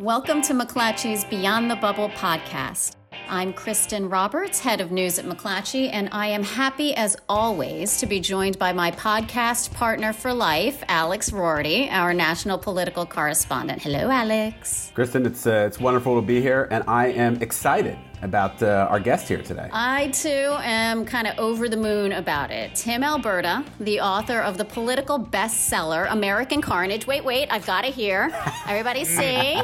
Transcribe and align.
Welcome 0.00 0.40
to 0.44 0.54
McClatchy's 0.54 1.26
Beyond 1.26 1.70
the 1.70 1.76
Bubble 1.76 2.08
podcast. 2.08 2.96
I'm 3.28 3.52
Kristen 3.52 4.08
Roberts, 4.08 4.58
head 4.58 4.80
of 4.80 4.90
news 4.90 5.18
at 5.18 5.26
McClatchy, 5.26 5.90
and 5.92 6.08
I 6.10 6.28
am 6.28 6.42
happy 6.42 6.94
as 6.94 7.18
always 7.28 7.98
to 7.98 8.06
be 8.06 8.18
joined 8.18 8.58
by 8.58 8.72
my 8.72 8.92
podcast 8.92 9.74
partner 9.74 10.14
for 10.14 10.32
life, 10.32 10.82
Alex 10.88 11.28
Roarty, 11.28 11.92
our 11.92 12.14
national 12.14 12.56
political 12.56 13.04
correspondent. 13.04 13.82
Hello, 13.82 14.10
Alex. 14.10 14.90
Kristen, 14.94 15.26
it's 15.26 15.46
uh, 15.46 15.66
it's 15.66 15.78
wonderful 15.78 16.18
to 16.18 16.26
be 16.26 16.40
here, 16.40 16.66
and 16.70 16.82
I 16.88 17.08
am 17.08 17.36
excited 17.42 17.98
about 18.22 18.62
uh, 18.62 18.86
our 18.90 19.00
guest 19.00 19.28
here 19.28 19.42
today. 19.42 19.68
I 19.72 20.08
too 20.08 20.28
am 20.62 21.04
kind 21.04 21.26
of 21.26 21.38
over 21.38 21.68
the 21.68 21.76
moon 21.76 22.12
about 22.12 22.50
it. 22.50 22.74
Tim 22.74 23.02
Alberta, 23.02 23.64
the 23.80 24.00
author 24.00 24.40
of 24.40 24.58
the 24.58 24.64
political 24.64 25.18
bestseller 25.18 26.10
American 26.10 26.60
Carnage. 26.60 27.06
Wait, 27.06 27.24
wait, 27.24 27.48
I've 27.50 27.66
got 27.66 27.84
it 27.84 27.94
here. 27.94 28.30
Everybody 28.68 29.04
see? 29.04 29.62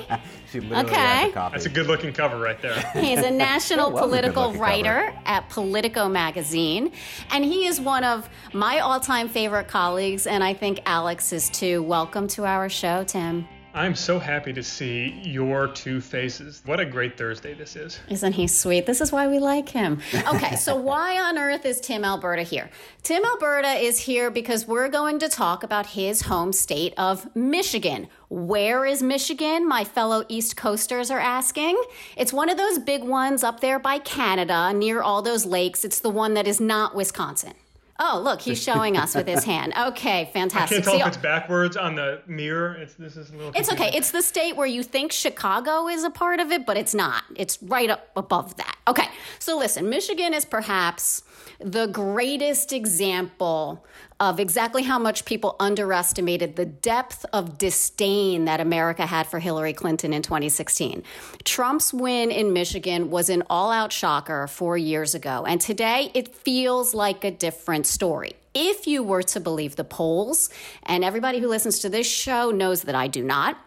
she 0.51 0.61
literally 0.61 0.85
Okay. 0.87 0.95
has 0.97 1.31
a 1.31 1.33
copy. 1.33 1.53
That's 1.53 1.67
a 1.67 1.71
good 1.71 1.87
looking 1.87 2.13
cover 2.13 2.39
right 2.39 2.61
there. 2.63 2.79
He's 2.95 3.19
a 3.19 3.31
national 3.31 3.87
That 3.91 3.95
was 3.95 4.03
a 4.03 4.07
political 4.07 4.43
good-looking 4.45 4.61
writer 4.61 5.15
at 5.27 5.49
Politico 5.51 6.09
magazine, 6.09 6.93
and 7.31 7.45
he 7.45 7.67
is 7.67 7.81
one 7.81 8.05
of 8.05 8.29
my 8.55 8.79
all-time 8.81 9.29
favorite 9.29 9.69
colleagues, 9.69 10.27
and 10.27 10.43
I 10.43 10.55
think 10.55 10.81
Alex 10.87 11.33
is 11.33 11.51
too. 11.51 11.83
Welcome 11.83 12.27
to 12.29 12.45
our 12.47 12.69
show, 12.69 13.05
Tim. 13.05 13.47
I'm 13.77 13.95
so 13.95 14.19
happy 14.19 14.55
to 14.55 14.63
see 14.63 15.21
your 15.23 15.69
two 15.69 16.01
faces. 16.01 16.63
What 16.65 16.81
a 16.81 16.87
great 16.87 17.19
Thursday 17.19 17.53
this 17.53 17.77
is. 17.77 18.01
Isn't 18.09 18.33
he 18.33 18.47
sweet? 18.47 18.87
This 18.87 19.03
is 19.03 19.13
why 19.13 19.29
we 19.29 19.39
like 19.39 19.69
him. 19.69 20.01
Okay, 20.37 20.57
so 20.57 20.75
why 20.75 21.21
on 21.21 21.37
earth 21.37 21.67
is 21.67 21.79
Tim 21.79 22.05
Alberta 22.05 22.43
here? 22.43 22.71
Tim 23.03 23.23
Alberta 23.25 23.75
is 23.75 23.99
here 23.99 24.31
because 24.31 24.67
we're 24.67 24.89
going 24.89 25.19
to 25.19 25.29
talk 25.29 25.63
about 25.63 25.87
his 25.89 26.23
home 26.23 26.53
state 26.53 26.95
of 26.97 27.35
Michigan. 27.37 28.09
Where 28.31 28.87
is 28.87 29.03
Michigan? 29.03 29.69
My 29.69 29.85
fellow 29.85 30.25
East 30.29 30.57
Coasters 30.57 31.11
are 31.11 31.21
asking. 31.21 31.81
It's 32.17 32.33
one 32.33 32.49
of 32.49 32.57
those 32.57 32.79
big 32.79 33.05
ones 33.05 33.45
up 33.45 33.61
there 33.61 33.79
by 33.79 33.99
Canada 33.99 34.73
near 34.73 35.03
all 35.03 35.21
those 35.21 35.45
lakes. 35.45 35.85
It's 35.85 36.01
the 36.01 36.11
one 36.11 36.33
that 36.35 36.47
is 36.47 36.61
not 36.61 36.95
Wisconsin. 36.95 37.53
Oh, 37.99 38.21
look, 38.23 38.41
he's 38.43 38.63
showing 38.63 38.97
us 38.97 39.15
with 39.15 39.27
his 39.27 39.45
hand. 39.45 39.73
Okay, 39.87 40.23
I 40.23 40.25
fantastic. 40.27 40.77
can't 40.77 40.85
tell 40.85 40.95
See, 40.95 41.01
if 41.01 41.07
it's 41.09 41.17
backwards 41.17 41.77
on 41.77 41.95
the 41.95 42.21
mirror. 42.27 42.75
It's 42.75 42.95
this 42.95 43.17
is 43.17 43.31
a 43.31 43.37
little. 43.37 43.53
it's 43.55 43.71
okay. 43.73 43.91
It's 43.95 44.11
the 44.11 44.23
state 44.23 44.57
where 44.57 44.67
you 44.67 44.83
think 44.83 45.13
Chicago 45.13 45.87
is 45.89 46.03
a 46.05 46.11
part 46.11 46.41
of 46.41 46.51
it, 46.53 46.67
but 46.67 46.77
it's 46.77 46.95
not. 46.95 47.23
It's 47.37 47.63
right 47.63 47.89
up 47.91 48.09
above 48.17 48.57
that. 48.57 48.77
Okay. 48.89 49.07
So 49.39 49.57
listen, 49.59 49.89
Michigan 49.89 50.35
is 50.35 50.45
perhaps 50.45 51.23
the 51.61 51.87
greatest 51.87 52.73
example 52.73 53.85
of 54.19 54.41
exactly 54.41 54.83
how 54.83 54.99
much 54.99 55.25
people 55.25 55.57
underestimated 55.61 56.57
the 56.57 56.65
depth 56.65 57.27
of 57.33 57.59
disdain 57.59 58.47
that 58.47 58.61
America 58.61 59.07
had 59.07 59.27
for 59.27 59.39
Hillary 59.39 59.73
Clinton 59.73 60.13
in 60.13 60.23
2016. 60.23 61.03
Trump's 61.45 61.93
win 61.93 62.31
in 62.31 62.53
Michigan 62.53 63.11
was 63.11 63.29
an 63.29 63.43
all 63.51 63.71
out 63.71 63.93
shocker 63.93 64.47
four 64.47 64.79
years 64.79 65.15
ago, 65.15 65.45
and 65.47 65.61
today 65.61 66.11
it 66.15 66.35
feels 66.35 66.95
like 66.95 67.25
a 67.25 67.31
different 67.31 67.87
story 67.87 68.35
if 68.57 68.87
you 68.87 69.03
were 69.03 69.23
to 69.23 69.39
believe 69.39 69.77
the 69.77 69.85
polls, 69.85 70.49
and 70.85 71.05
everybody 71.05 71.41
who 71.41 71.47
listens 71.47 71.81
to 71.81 71.91
this 71.91 72.11
show 72.11 72.51
knows 72.51 72.83
that 72.83 72.95
I 72.95 73.07
do 73.07 73.23
not, 73.23 73.59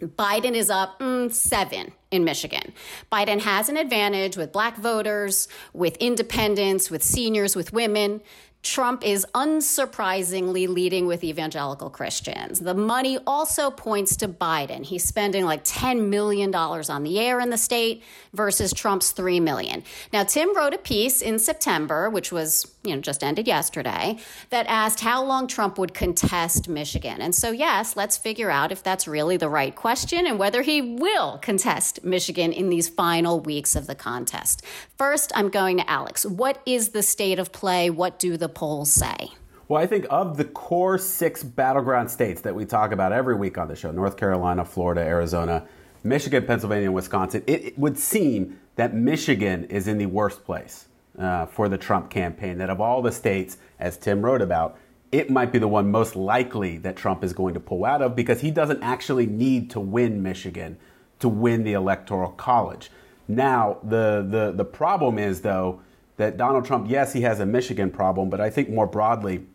Biden 0.00 0.54
is 0.54 0.68
up 0.68 0.98
mm, 0.98 1.32
seven 1.32 1.92
in 2.10 2.24
Michigan. 2.24 2.72
Biden 3.10 3.40
has 3.40 3.68
an 3.68 3.76
advantage 3.76 4.36
with 4.36 4.52
black 4.52 4.76
voters, 4.76 5.46
with 5.72 5.96
independents, 5.98 6.90
with 6.90 7.04
seniors, 7.04 7.54
with 7.54 7.72
women. 7.72 8.20
Trump 8.62 9.04
is 9.04 9.26
unsurprisingly 9.34 10.68
leading 10.68 11.06
with 11.06 11.24
evangelical 11.24 11.90
Christians. 11.90 12.60
The 12.60 12.74
money 12.74 13.18
also 13.26 13.70
points 13.70 14.16
to 14.18 14.28
Biden. 14.28 14.84
He's 14.84 15.04
spending 15.04 15.44
like 15.44 15.64
$10 15.64 16.08
million 16.08 16.54
on 16.54 17.02
the 17.02 17.18
air 17.18 17.40
in 17.40 17.50
the 17.50 17.58
state 17.58 18.04
versus 18.32 18.72
Trump's 18.72 19.10
3 19.10 19.40
million. 19.40 19.82
Now, 20.12 20.22
Tim 20.22 20.56
wrote 20.56 20.74
a 20.74 20.78
piece 20.78 21.22
in 21.22 21.40
September, 21.40 22.08
which 22.08 22.30
was, 22.30 22.71
you 22.84 22.94
know, 22.94 23.00
just 23.00 23.22
ended 23.22 23.46
yesterday, 23.46 24.16
that 24.50 24.66
asked 24.66 25.00
how 25.00 25.24
long 25.24 25.46
Trump 25.46 25.78
would 25.78 25.94
contest 25.94 26.68
Michigan. 26.68 27.20
And 27.20 27.34
so, 27.34 27.50
yes, 27.50 27.96
let's 27.96 28.18
figure 28.18 28.50
out 28.50 28.72
if 28.72 28.82
that's 28.82 29.06
really 29.06 29.36
the 29.36 29.48
right 29.48 29.74
question 29.74 30.26
and 30.26 30.38
whether 30.38 30.62
he 30.62 30.82
will 30.82 31.38
contest 31.38 32.04
Michigan 32.04 32.52
in 32.52 32.70
these 32.70 32.88
final 32.88 33.40
weeks 33.40 33.76
of 33.76 33.86
the 33.86 33.94
contest. 33.94 34.64
First, 34.98 35.32
I'm 35.34 35.48
going 35.48 35.76
to 35.76 35.88
Alex. 35.88 36.26
What 36.26 36.60
is 36.66 36.90
the 36.90 37.02
state 37.02 37.38
of 37.38 37.52
play? 37.52 37.88
What 37.88 38.18
do 38.18 38.36
the 38.36 38.48
polls 38.48 38.90
say? 38.92 39.30
Well, 39.68 39.80
I 39.80 39.86
think 39.86 40.06
of 40.10 40.36
the 40.36 40.44
core 40.44 40.98
six 40.98 41.42
battleground 41.42 42.10
states 42.10 42.40
that 42.42 42.54
we 42.54 42.64
talk 42.64 42.92
about 42.92 43.12
every 43.12 43.36
week 43.36 43.56
on 43.58 43.68
the 43.68 43.76
show 43.76 43.92
North 43.92 44.16
Carolina, 44.16 44.64
Florida, 44.64 45.00
Arizona, 45.00 45.66
Michigan, 46.02 46.44
Pennsylvania, 46.44 46.86
and 46.86 46.94
Wisconsin 46.94 47.44
it, 47.46 47.64
it 47.64 47.78
would 47.78 47.96
seem 47.96 48.58
that 48.74 48.92
Michigan 48.92 49.64
is 49.64 49.86
in 49.86 49.98
the 49.98 50.06
worst 50.06 50.44
place 50.44 50.88
uh, 51.18 51.46
for 51.46 51.68
the 51.68 51.78
Trump 51.78 52.10
campaign. 52.10 52.58
That 52.58 52.70
of 52.70 52.80
all 52.80 53.02
the 53.02 53.12
states, 53.12 53.58
as 53.78 53.96
Tim 53.96 54.22
wrote 54.22 54.42
about, 54.42 54.78
it 55.10 55.30
might 55.30 55.52
be 55.52 55.58
the 55.58 55.68
one 55.68 55.90
most 55.90 56.16
likely 56.16 56.78
that 56.78 56.96
Trump 56.96 57.22
is 57.22 57.32
going 57.32 57.54
to 57.54 57.60
pull 57.60 57.84
out 57.84 58.00
of 58.00 58.16
because 58.16 58.40
he 58.40 58.50
doesn't 58.50 58.82
actually 58.82 59.26
need 59.26 59.70
to 59.70 59.80
win 59.80 60.22
Michigan 60.22 60.78
to 61.18 61.28
win 61.28 61.64
the 61.64 61.74
Electoral 61.74 62.30
College. 62.30 62.90
Now, 63.28 63.78
the, 63.82 64.26
the, 64.28 64.52
the 64.52 64.64
problem 64.64 65.18
is, 65.18 65.42
though, 65.42 65.80
that 66.16 66.36
Donald 66.36 66.64
Trump, 66.64 66.90
yes, 66.90 67.12
he 67.12 67.22
has 67.22 67.40
a 67.40 67.46
Michigan 67.46 67.90
problem, 67.90 68.30
but 68.30 68.40
I 68.40 68.50
think 68.50 68.70
more 68.70 68.86
broadly, 68.86 69.46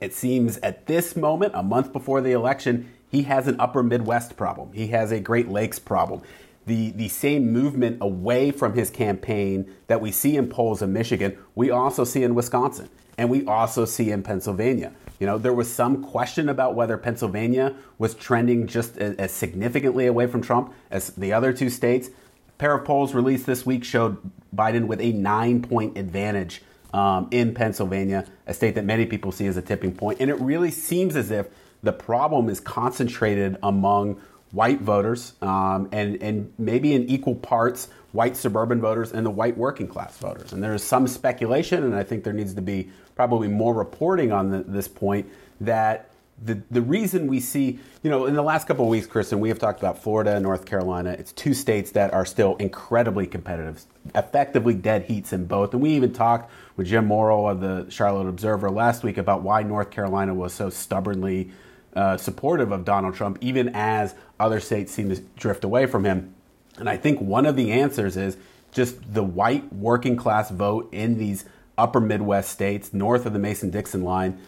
it 0.00 0.12
seems 0.12 0.58
at 0.58 0.86
this 0.86 1.16
moment, 1.16 1.52
a 1.54 1.62
month 1.62 1.92
before 1.92 2.20
the 2.20 2.32
election, 2.32 2.90
he 3.10 3.22
has 3.22 3.46
an 3.46 3.60
upper 3.60 3.82
Midwest 3.82 4.36
problem. 4.36 4.72
He 4.72 4.88
has 4.88 5.12
a 5.12 5.20
Great 5.20 5.48
Lakes 5.48 5.78
problem. 5.78 6.22
The, 6.66 6.92
the 6.92 7.08
same 7.08 7.52
movement 7.52 7.98
away 8.00 8.50
from 8.50 8.74
his 8.74 8.88
campaign 8.90 9.70
that 9.86 10.00
we 10.00 10.10
see 10.10 10.36
in 10.36 10.48
polls 10.48 10.80
in 10.80 10.92
Michigan, 10.92 11.36
we 11.54 11.70
also 11.70 12.04
see 12.04 12.22
in 12.22 12.34
Wisconsin, 12.34 12.88
and 13.18 13.28
we 13.28 13.44
also 13.44 13.84
see 13.84 14.10
in 14.10 14.22
Pennsylvania. 14.22 14.92
You 15.20 15.26
know, 15.26 15.38
there 15.38 15.52
was 15.52 15.72
some 15.72 16.02
question 16.02 16.48
about 16.48 16.74
whether 16.74 16.96
Pennsylvania 16.96 17.76
was 17.98 18.14
trending 18.14 18.66
just 18.66 18.96
as, 18.98 19.14
as 19.16 19.30
significantly 19.30 20.06
away 20.06 20.26
from 20.26 20.42
Trump 20.42 20.72
as 20.90 21.10
the 21.10 21.32
other 21.32 21.52
two 21.52 21.70
states. 21.70 22.08
A 22.08 22.52
pair 22.58 22.74
of 22.74 22.84
polls 22.84 23.14
released 23.14 23.46
this 23.46 23.64
week 23.64 23.84
showed 23.84 24.18
Biden 24.54 24.86
with 24.86 25.00
a 25.00 25.12
nine 25.12 25.62
point 25.62 25.96
advantage 25.96 26.62
um, 26.92 27.28
in 27.30 27.54
Pennsylvania, 27.54 28.26
a 28.46 28.54
state 28.54 28.74
that 28.76 28.84
many 28.84 29.06
people 29.06 29.32
see 29.32 29.46
as 29.46 29.56
a 29.56 29.62
tipping 29.62 29.94
point. 29.94 30.20
And 30.20 30.30
it 30.30 30.40
really 30.40 30.70
seems 30.70 31.16
as 31.16 31.30
if 31.30 31.46
the 31.82 31.92
problem 31.92 32.48
is 32.48 32.60
concentrated 32.60 33.56
among 33.62 34.20
white 34.54 34.80
voters 34.80 35.34
um, 35.42 35.88
and, 35.92 36.22
and 36.22 36.52
maybe 36.58 36.94
in 36.94 37.08
equal 37.08 37.34
parts 37.34 37.88
white 38.12 38.36
suburban 38.36 38.80
voters 38.80 39.12
and 39.12 39.26
the 39.26 39.30
white 39.30 39.56
working 39.56 39.88
class 39.88 40.16
voters. 40.18 40.52
And 40.52 40.62
there 40.62 40.74
is 40.74 40.84
some 40.84 41.08
speculation, 41.08 41.82
and 41.82 41.94
I 41.94 42.04
think 42.04 42.22
there 42.22 42.32
needs 42.32 42.54
to 42.54 42.62
be 42.62 42.88
probably 43.16 43.48
more 43.48 43.74
reporting 43.74 44.30
on 44.30 44.50
the, 44.50 44.62
this 44.62 44.86
point, 44.86 45.28
that 45.60 46.10
the, 46.42 46.60
the 46.70 46.82
reason 46.82 47.26
we 47.26 47.40
see, 47.40 47.78
you 48.02 48.10
know, 48.10 48.26
in 48.26 48.34
the 48.34 48.42
last 48.42 48.66
couple 48.66 48.84
of 48.84 48.90
weeks, 48.90 49.06
Kristen, 49.06 49.40
we 49.40 49.48
have 49.48 49.58
talked 49.58 49.80
about 49.80 50.02
Florida 50.02 50.34
and 50.34 50.42
North 50.42 50.64
Carolina. 50.64 51.10
It's 51.10 51.32
two 51.32 51.54
states 51.54 51.90
that 51.92 52.12
are 52.12 52.24
still 52.24 52.56
incredibly 52.56 53.26
competitive, 53.26 53.84
effectively 54.14 54.74
dead 54.74 55.04
heats 55.04 55.32
in 55.32 55.46
both. 55.46 55.72
And 55.72 55.82
we 55.82 55.90
even 55.90 56.12
talked 56.12 56.50
with 56.76 56.86
Jim 56.88 57.06
Morrill 57.06 57.48
of 57.48 57.60
the 57.60 57.86
Charlotte 57.88 58.28
Observer 58.28 58.70
last 58.70 59.02
week 59.02 59.16
about 59.16 59.42
why 59.42 59.62
North 59.62 59.90
Carolina 59.90 60.34
was 60.34 60.52
so 60.52 60.70
stubbornly 60.70 61.50
uh, 61.94 62.16
supportive 62.16 62.72
of 62.72 62.84
Donald 62.84 63.14
Trump, 63.14 63.38
even 63.40 63.70
as 63.74 64.14
other 64.40 64.60
states 64.60 64.92
seem 64.92 65.08
to 65.10 65.20
drift 65.36 65.64
away 65.64 65.86
from 65.86 66.04
him. 66.04 66.34
And 66.76 66.88
I 66.88 66.96
think 66.96 67.20
one 67.20 67.46
of 67.46 67.56
the 67.56 67.72
answers 67.72 68.16
is 68.16 68.36
just 68.72 69.14
the 69.14 69.22
white 69.22 69.72
working 69.72 70.16
class 70.16 70.50
vote 70.50 70.88
in 70.92 71.18
these 71.18 71.44
upper 71.78 72.00
Midwest 72.00 72.50
states, 72.50 72.92
north 72.92 73.26
of 73.26 73.32
the 73.32 73.38
Mason 73.38 73.70
Dixon 73.70 74.02
line, 74.02 74.40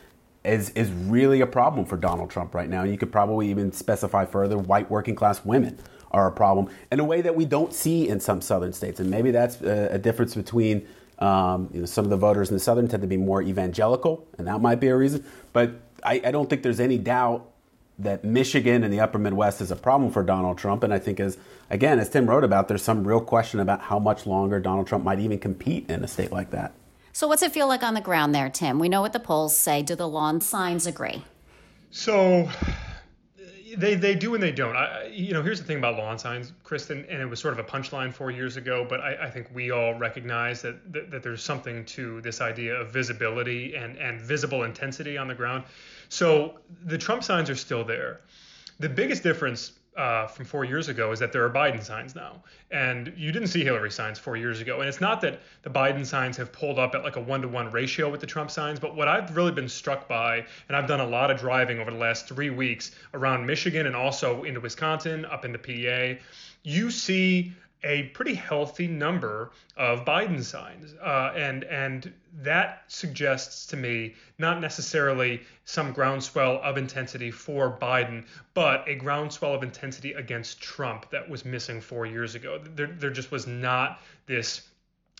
is, 0.45 0.71
is 0.71 0.91
really 0.91 1.41
a 1.41 1.47
problem 1.47 1.87
for 1.87 1.97
Donald 1.97 2.31
Trump 2.31 2.55
right 2.55 2.69
now. 2.69 2.83
And 2.83 2.91
you 2.91 2.99
could 2.99 3.13
probably 3.13 3.51
even 3.51 3.73
specify 3.73 4.25
further 4.25 4.59
white 4.59 4.91
working 4.91 5.15
class 5.15 5.45
women 5.45 5.79
are 6.13 6.29
a 6.29 6.33
problem 6.33 6.69
in 6.91 7.01
a 7.01 7.05
way 7.05 7.21
that 7.21 7.35
we 7.35 7.45
don't 7.45 7.73
see 7.73 8.09
in 8.09 8.21
some 8.21 8.41
southern 8.41 8.73
states. 8.73 9.01
And 9.01 9.11
maybe 9.11 9.31
that's 9.31 9.61
a, 9.61 9.89
a 9.93 9.99
difference 9.99 10.35
between 10.35 10.87
um, 11.19 11.69
you 11.73 11.81
know, 11.81 11.87
some 11.87 12.05
of 12.05 12.11
the 12.11 12.17
voters 12.17 12.51
in 12.51 12.55
the 12.55 12.61
southern 12.61 12.89
tend 12.89 13.03
to 13.03 13.09
be 13.09 13.17
more 13.17 13.43
evangelical, 13.43 14.27
and 14.39 14.47
that 14.47 14.61
might 14.61 14.81
be 14.81 14.89
a 14.89 14.97
reason. 14.97 15.25
But 15.53 15.81
I, 16.05 16.21
I 16.25 16.31
don't 16.31 16.49
think 16.49 16.63
there's 16.63 16.81
any 16.81 16.99
doubt 16.99 17.51
that 17.99 18.25
Michigan 18.25 18.85
and 18.85 18.93
the 18.93 19.01
upper 19.01 19.19
Midwest 19.19 19.61
is 19.61 19.71
a 19.71 19.77
problem 19.77 20.11
for 20.11 20.23
Donald 20.23 20.59
Trump. 20.59 20.83
And 20.83 20.93
I 20.93 20.99
think, 20.99 21.19
as 21.19 21.39
again, 21.71 21.99
as 21.99 22.11
Tim 22.11 22.29
wrote 22.29 22.45
about, 22.45 22.69
there's 22.69 22.83
some 22.83 23.07
real 23.07 23.21
question 23.21 23.61
about 23.61 23.81
how 23.81 23.99
much 23.99 24.27
longer 24.27 24.61
Donald 24.61 24.87
Trump 24.87 25.05
might 25.05 25.19
even 25.19 25.39
compete 25.39 25.89
in 25.91 26.05
a 26.05 26.09
state 26.09 26.31
like 26.33 26.51
that. 26.51 26.73
So, 27.13 27.27
what's 27.27 27.43
it 27.43 27.53
feel 27.53 27.69
like 27.69 27.83
on 27.83 27.95
the 27.95 28.03
ground 28.03 28.35
there, 28.35 28.51
Tim? 28.51 28.79
We 28.79 28.91
know 28.91 29.01
what 29.01 29.15
the 29.15 29.21
polls 29.21 29.57
say. 29.57 29.83
Do 29.83 29.95
the 29.95 30.09
lawn 30.09 30.41
signs 30.43 30.87
agree? 30.87 31.25
So 31.91 32.49
they 33.77 33.95
they 33.95 34.15
do 34.15 34.35
and 34.35 34.43
they 34.43 34.53
don't. 34.53 34.77
I, 34.77 35.07
you 35.07 35.33
know, 35.33 35.43
here's 35.43 35.61
the 35.61 35.67
thing 35.67 35.79
about 35.79 35.97
lawn 35.97 36.19
signs, 36.19 36.53
Kristen, 36.65 37.05
and 37.09 37.21
it 37.21 37.27
was 37.27 37.41
sort 37.41 37.59
of 37.59 37.61
a 37.61 37.69
punchline 37.69 38.13
four 38.13 38.31
years 38.31 38.57
ago, 38.57 38.87
but 38.89 39.01
I, 39.01 39.27
I 39.27 39.31
think 39.31 39.49
we 39.55 39.71
all 39.71 39.95
recognize 39.95 40.63
that, 40.63 40.93
that 40.93 41.11
that 41.11 41.23
there's 41.23 41.43
something 41.43 41.85
to 41.87 42.21
this 42.23 42.41
idea 42.41 42.75
of 42.75 42.91
visibility 42.91 43.75
and 43.77 43.97
and 43.99 44.21
visible 44.21 44.65
intensity 44.65 45.19
on 45.19 45.29
the 45.29 45.35
ground. 45.35 45.65
So 46.09 46.59
the 46.85 46.99
Trump 46.99 47.25
signs 47.25 47.51
are 47.51 47.57
still 47.57 47.85
there. 47.85 48.21
The 48.79 48.89
biggest 48.89 49.23
difference 49.23 49.73
uh, 49.97 50.27
from 50.27 50.45
four 50.45 50.65
years 50.65 50.89
ago 50.89 51.13
is 51.13 51.19
that 51.21 51.33
there 51.33 51.45
are 51.45 51.51
Biden 51.51 51.83
signs 51.83 52.15
now, 52.15 52.43
and 52.71 53.13
you 53.17 53.33
didn't 53.33 53.49
see 53.49 53.65
Hillary 53.65 53.91
signs 53.91 54.19
four 54.19 54.37
years 54.37 54.61
ago. 54.61 54.81
And 54.81 54.89
it's 54.89 55.01
not 55.01 55.21
that 55.23 55.41
the 55.63 55.71
Biden 55.71 56.05
signs 56.05 56.37
have 56.37 56.53
pulled 56.53 56.79
up 56.79 56.95
at 56.95 57.03
like 57.03 57.17
a 57.17 57.21
one-to-one 57.21 57.71
ratio 57.71 58.11
with 58.11 58.21
the 58.21 58.27
Trump 58.27 58.51
signs, 58.51 58.79
but 58.79 58.95
what 58.95 59.09
I've 59.09 59.37
really 59.37 59.53
been 59.53 59.69
struck 59.69 60.09
by, 60.09 60.45
and 60.69 60.77
I've 60.77 60.87
done 60.87 61.01
a 61.01 61.07
lot 61.07 61.31
of 61.31 61.39
driving 61.39 61.79
over 61.79 61.91
the 61.91 61.97
last 61.97 62.29
three 62.29 62.51
weeks 62.51 62.91
around 63.15 63.47
Michigan 63.47 63.87
and 63.87 63.97
also 63.97 64.43
into 64.45 64.61
Wisconsin, 64.61 65.25
up 65.25 65.45
into 65.45 65.59
PA, 65.59 66.21
you 66.63 66.91
see 66.91 67.53
a 67.85 68.05
pretty 68.15 68.35
healthy 68.35 68.87
number 68.87 69.51
of 69.77 70.05
Biden 70.05 70.43
signs, 70.43 70.95
uh, 70.95 71.33
and 71.37 71.65
and 71.65 72.13
that 72.43 72.85
suggests 72.89 73.67
to 73.67 73.77
me 73.77 74.15
not 74.39 74.61
necessarily 74.61 75.43
some 75.65 75.93
groundswell 75.93 76.61
of 76.63 76.77
intensity 76.77 77.31
for 77.31 77.77
Biden, 77.81 78.25
but 78.55 78.87
a 78.89 78.95
groundswell 78.95 79.55
of 79.55 79.63
intensity 79.63 80.13
against 80.15 80.61
Trump 80.61 81.11
that 81.11 81.29
was 81.29 81.45
missing 81.45 81.81
four 81.81 82.07
years 82.07 82.35
ago. 82.35 82.61
There, 82.75 82.87
there 82.87 83.11
just 83.11 83.31
was 83.31 83.47
not 83.47 84.01
this 84.27 84.63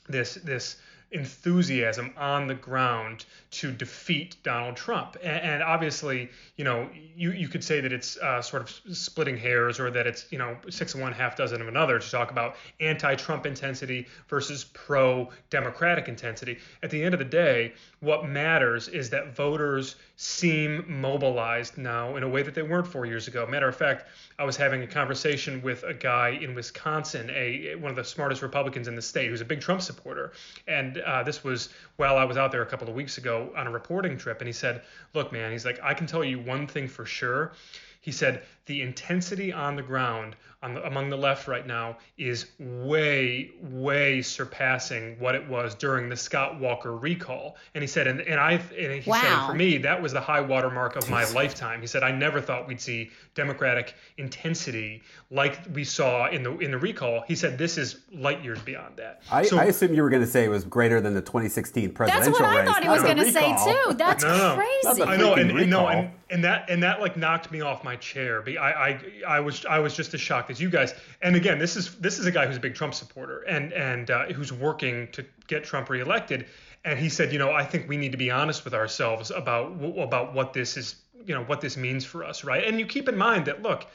this 0.09 0.35
this 0.35 0.77
enthusiasm 1.13 2.13
on 2.17 2.47
the 2.47 2.55
ground 2.55 3.25
to 3.51 3.71
defeat 3.71 4.37
Donald 4.43 4.77
Trump. 4.77 5.17
And, 5.23 5.41
and 5.41 5.63
obviously, 5.63 6.31
you 6.57 6.65
know, 6.65 6.89
you, 7.15 7.31
you 7.31 7.49
could 7.49 7.63
say 7.63 7.81
that 7.81 7.93
it's 7.93 8.17
uh, 8.17 8.43
sort 8.43 8.63
of 8.63 8.97
splitting 8.97 9.37
hairs 9.37 9.79
or 9.79 9.91
that 9.91 10.07
it's, 10.07 10.27
you 10.31 10.39
know, 10.39 10.57
six 10.69 10.95
of 10.95 11.01
one, 11.01 11.13
half 11.13 11.37
dozen 11.37 11.61
of 11.61 11.69
another 11.69 11.99
to 11.99 12.11
talk 12.11 12.31
about 12.31 12.57
anti 12.81 13.15
Trump 13.15 13.47
intensity 13.47 14.07
versus 14.29 14.65
pro 14.65 15.29
Democratic 15.49 16.09
intensity. 16.09 16.59
At 16.83 16.91
the 16.91 17.03
end 17.03 17.15
of 17.15 17.19
the 17.19 17.25
day, 17.25 17.75
what 18.01 18.29
matters 18.29 18.89
is 18.89 19.11
that 19.11 19.35
voters 19.35 19.97
seem 20.19 20.83
mobilized 20.89 21.77
now 21.77 22.17
in 22.17 22.23
a 22.23 22.29
way 22.29 22.43
that 22.43 22.55
they 22.55 22.63
weren't 22.63 22.87
four 22.87 23.05
years 23.05 23.29
ago. 23.29 23.47
Matter 23.47 23.69
of 23.69 23.77
fact, 23.77 24.07
I 24.39 24.45
was 24.45 24.57
having 24.57 24.83
a 24.83 24.87
conversation 24.87 25.61
with 25.61 25.83
a 25.83 25.93
guy 25.93 26.31
in 26.31 26.55
Wisconsin, 26.55 27.31
a 27.31 27.75
one 27.75 27.91
of 27.91 27.97
the 27.97 28.05
smartest 28.05 28.41
Republicans 28.41 28.89
in 28.89 28.97
the 28.97 29.03
state, 29.03 29.29
who's 29.29 29.43
a 29.43 29.45
big 29.45 29.61
Trump 29.61 29.83
supporter. 29.83 30.33
And 30.67 30.99
uh, 30.99 31.23
this 31.23 31.45
was 31.45 31.69
while 31.97 32.17
I 32.17 32.25
was 32.25 32.39
out 32.39 32.51
there 32.51 32.63
a 32.63 32.67
couple 32.67 32.89
of 32.89 32.95
weeks 32.95 33.19
ago 33.19 33.53
on 33.55 33.67
a 33.67 33.71
reporting 33.71 34.17
trip. 34.17 34.41
And 34.41 34.49
he 34.49 34.55
said, 34.55 34.83
"Look, 35.13 35.33
man," 35.33 35.53
he's 35.53 35.67
like, 35.67 35.81
"I 35.83 35.93
can 35.93 36.07
tell 36.07 36.25
you 36.25 36.39
one 36.39 36.67
thing 36.67 36.89
for 36.89 37.05
sure." 37.05 37.53
He 38.01 38.13
said 38.13 38.43
the 38.67 38.83
intensity 38.83 39.53
on 39.53 39.77
the 39.77 39.83
ground 39.83 40.37
the, 40.75 40.87
among 40.87 41.11
the 41.11 41.17
left 41.17 41.49
right 41.49 41.67
now 41.67 41.97
is 42.19 42.47
way, 42.59 43.51
way 43.63 44.23
surpassing 44.23 45.19
what 45.19 45.35
it 45.35 45.47
was 45.49 45.75
during 45.75 46.09
the 46.09 46.17
Scott 46.17 46.59
Walker 46.61 46.97
recall. 46.97 47.57
And 47.75 47.83
he 47.83 47.89
said, 47.89 48.07
and, 48.07 48.21
and 48.21 48.41
I, 48.41 48.53
and 48.53 49.03
he 49.03 49.11
wow. 49.11 49.21
said, 49.21 49.47
for 49.47 49.55
me, 49.55 49.79
that 49.79 50.01
was 50.01 50.13
the 50.13 50.21
high 50.21 50.41
water 50.41 50.71
mark 50.71 50.97
of 50.97 51.09
my 51.11 51.29
lifetime. 51.33 51.81
He 51.81 51.87
said, 51.87 52.03
I 52.03 52.11
never 52.11 52.41
thought 52.41 52.67
we'd 52.67 52.81
see 52.81 53.11
Democratic 53.35 53.95
intensity 54.17 55.03
like 55.31 55.61
we 55.73 55.85
saw 55.85 56.29
in 56.29 56.43
the 56.43 56.57
in 56.59 56.71
the 56.71 56.79
recall. 56.79 57.23
He 57.27 57.35
said, 57.35 57.59
this 57.59 57.77
is 57.79 58.01
light 58.13 58.43
years 58.43 58.61
beyond 58.63 58.97
that. 58.97 59.23
I, 59.31 59.43
so, 59.43 59.59
I 59.59 59.65
assume 59.65 59.95
you 59.95 60.03
were 60.03 60.11
going 60.11 60.23
to 60.23 60.29
say 60.29 60.45
it 60.45 60.49
was 60.49 60.65
greater 60.65 61.01
than 61.01 61.15
the 61.15 61.21
2016 61.21 61.93
presidential 61.93 62.33
race. 62.33 62.39
That's 62.39 62.41
what 62.41 62.59
I 62.59 62.65
thought 62.65 62.83
he 62.83 62.89
was 62.89 63.03
going 63.03 63.17
to 63.19 63.33
say 63.33 63.57
too. 63.65 63.95
That's 63.95 64.23
no, 64.23 64.37
no, 64.37 64.55
crazy. 64.57 65.03
I 65.03 65.17
know, 65.17 65.35
and, 65.35 65.51
and 65.51 65.71
no, 65.71 65.89
and, 65.89 66.11
and 66.31 66.45
that 66.45 66.69
and 66.71 66.83
that 66.83 67.01
like 67.01 67.17
knocked 67.17 67.51
me 67.51 67.61
off 67.61 67.85
my 67.85 67.97
chair. 67.97 68.43
I, 68.47 68.53
I 68.59 69.01
I 69.29 69.41
was 69.41 69.65
I 69.67 69.79
was 69.79 69.95
just 69.95 70.15
as 70.15 70.21
shocked 70.21 70.51
as 70.57 70.61
you 70.61 70.71
guys. 70.71 70.95
And 71.23 71.37
again, 71.37 71.59
this 71.59 71.77
is 71.77 71.95
this 71.97 72.19
is 72.19 72.27
a 72.27 72.31
guy 72.31 72.47
who's 72.47 72.57
a 72.57 72.61
big 72.61 72.75
Trump 72.75 72.95
supporter 72.95 73.43
and 73.43 73.73
and 73.73 74.11
uh, 74.11 74.27
who's 74.27 74.53
working 74.53 75.09
to 75.13 75.25
get 75.47 75.65
Trump 75.65 75.91
reelected. 75.91 76.47
And 76.85 76.99
he 76.99 77.09
said, 77.09 77.33
you 77.33 77.39
know, 77.39 77.53
I 77.53 77.65
think 77.65 77.89
we 77.89 77.97
need 77.97 78.13
to 78.13 78.19
be 78.19 78.31
honest 78.31 78.65
with 78.65 78.75
ourselves 78.75 79.31
about 79.31 79.73
about 79.99 80.35
what 80.35 80.53
this 80.53 80.77
is, 80.77 80.97
you 81.25 81.35
know, 81.35 81.45
what 81.45 81.61
this 81.61 81.77
means 81.77 82.05
for 82.05 82.25
us, 82.25 82.45
right? 82.45 82.65
And 82.65 82.81
you 82.81 82.87
keep 82.87 83.09
in 83.09 83.17
mind 83.17 83.47
that 83.47 83.63
look, 83.63 83.87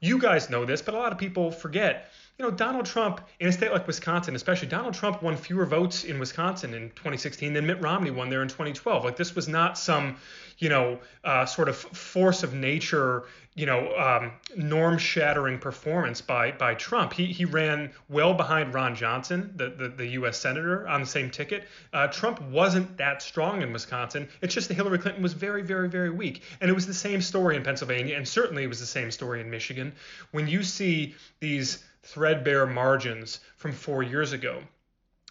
you 0.00 0.18
guys 0.18 0.50
know 0.50 0.64
this, 0.64 0.82
but 0.82 0.94
a 0.94 0.98
lot 0.98 1.12
of 1.12 1.18
people 1.18 1.50
forget 1.50 2.10
you 2.40 2.46
know, 2.46 2.52
Donald 2.52 2.86
Trump 2.86 3.20
in 3.38 3.48
a 3.48 3.52
state 3.52 3.70
like 3.70 3.86
Wisconsin, 3.86 4.34
especially, 4.34 4.68
Donald 4.68 4.94
Trump 4.94 5.22
won 5.22 5.36
fewer 5.36 5.66
votes 5.66 6.04
in 6.04 6.18
Wisconsin 6.18 6.72
in 6.72 6.88
2016 6.92 7.52
than 7.52 7.66
Mitt 7.66 7.82
Romney 7.82 8.10
won 8.10 8.30
there 8.30 8.40
in 8.40 8.48
2012. 8.48 9.04
Like 9.04 9.16
this 9.16 9.34
was 9.34 9.46
not 9.46 9.76
some, 9.76 10.16
you 10.60 10.68
know, 10.68 11.00
uh, 11.24 11.46
sort 11.46 11.68
of 11.68 11.76
force 11.76 12.42
of 12.42 12.54
nature, 12.54 13.24
you 13.54 13.66
know, 13.66 13.96
um, 13.96 14.32
norm-shattering 14.56 15.58
performance 15.58 16.20
by 16.20 16.52
by 16.52 16.74
Trump. 16.74 17.12
He 17.14 17.26
he 17.26 17.46
ran 17.46 17.90
well 18.08 18.34
behind 18.34 18.72
Ron 18.72 18.94
Johnson, 18.94 19.52
the 19.56 19.70
the, 19.70 19.88
the 19.88 20.06
U.S. 20.20 20.38
senator, 20.38 20.86
on 20.86 21.00
the 21.00 21.06
same 21.06 21.30
ticket. 21.30 21.64
Uh, 21.92 22.06
Trump 22.06 22.40
wasn't 22.42 22.98
that 22.98 23.22
strong 23.22 23.62
in 23.62 23.72
Wisconsin. 23.72 24.28
It's 24.42 24.54
just 24.54 24.68
that 24.68 24.74
Hillary 24.74 24.98
Clinton 24.98 25.22
was 25.22 25.32
very 25.32 25.62
very 25.62 25.88
very 25.88 26.10
weak, 26.10 26.42
and 26.60 26.70
it 26.70 26.74
was 26.74 26.86
the 26.86 26.94
same 26.94 27.22
story 27.22 27.56
in 27.56 27.64
Pennsylvania, 27.64 28.16
and 28.16 28.28
certainly 28.28 28.62
it 28.62 28.68
was 28.68 28.80
the 28.80 28.86
same 28.86 29.10
story 29.10 29.40
in 29.40 29.50
Michigan. 29.50 29.92
When 30.30 30.46
you 30.46 30.62
see 30.62 31.14
these 31.40 31.82
threadbare 32.02 32.66
margins 32.66 33.40
from 33.56 33.72
four 33.72 34.02
years 34.02 34.32
ago. 34.32 34.62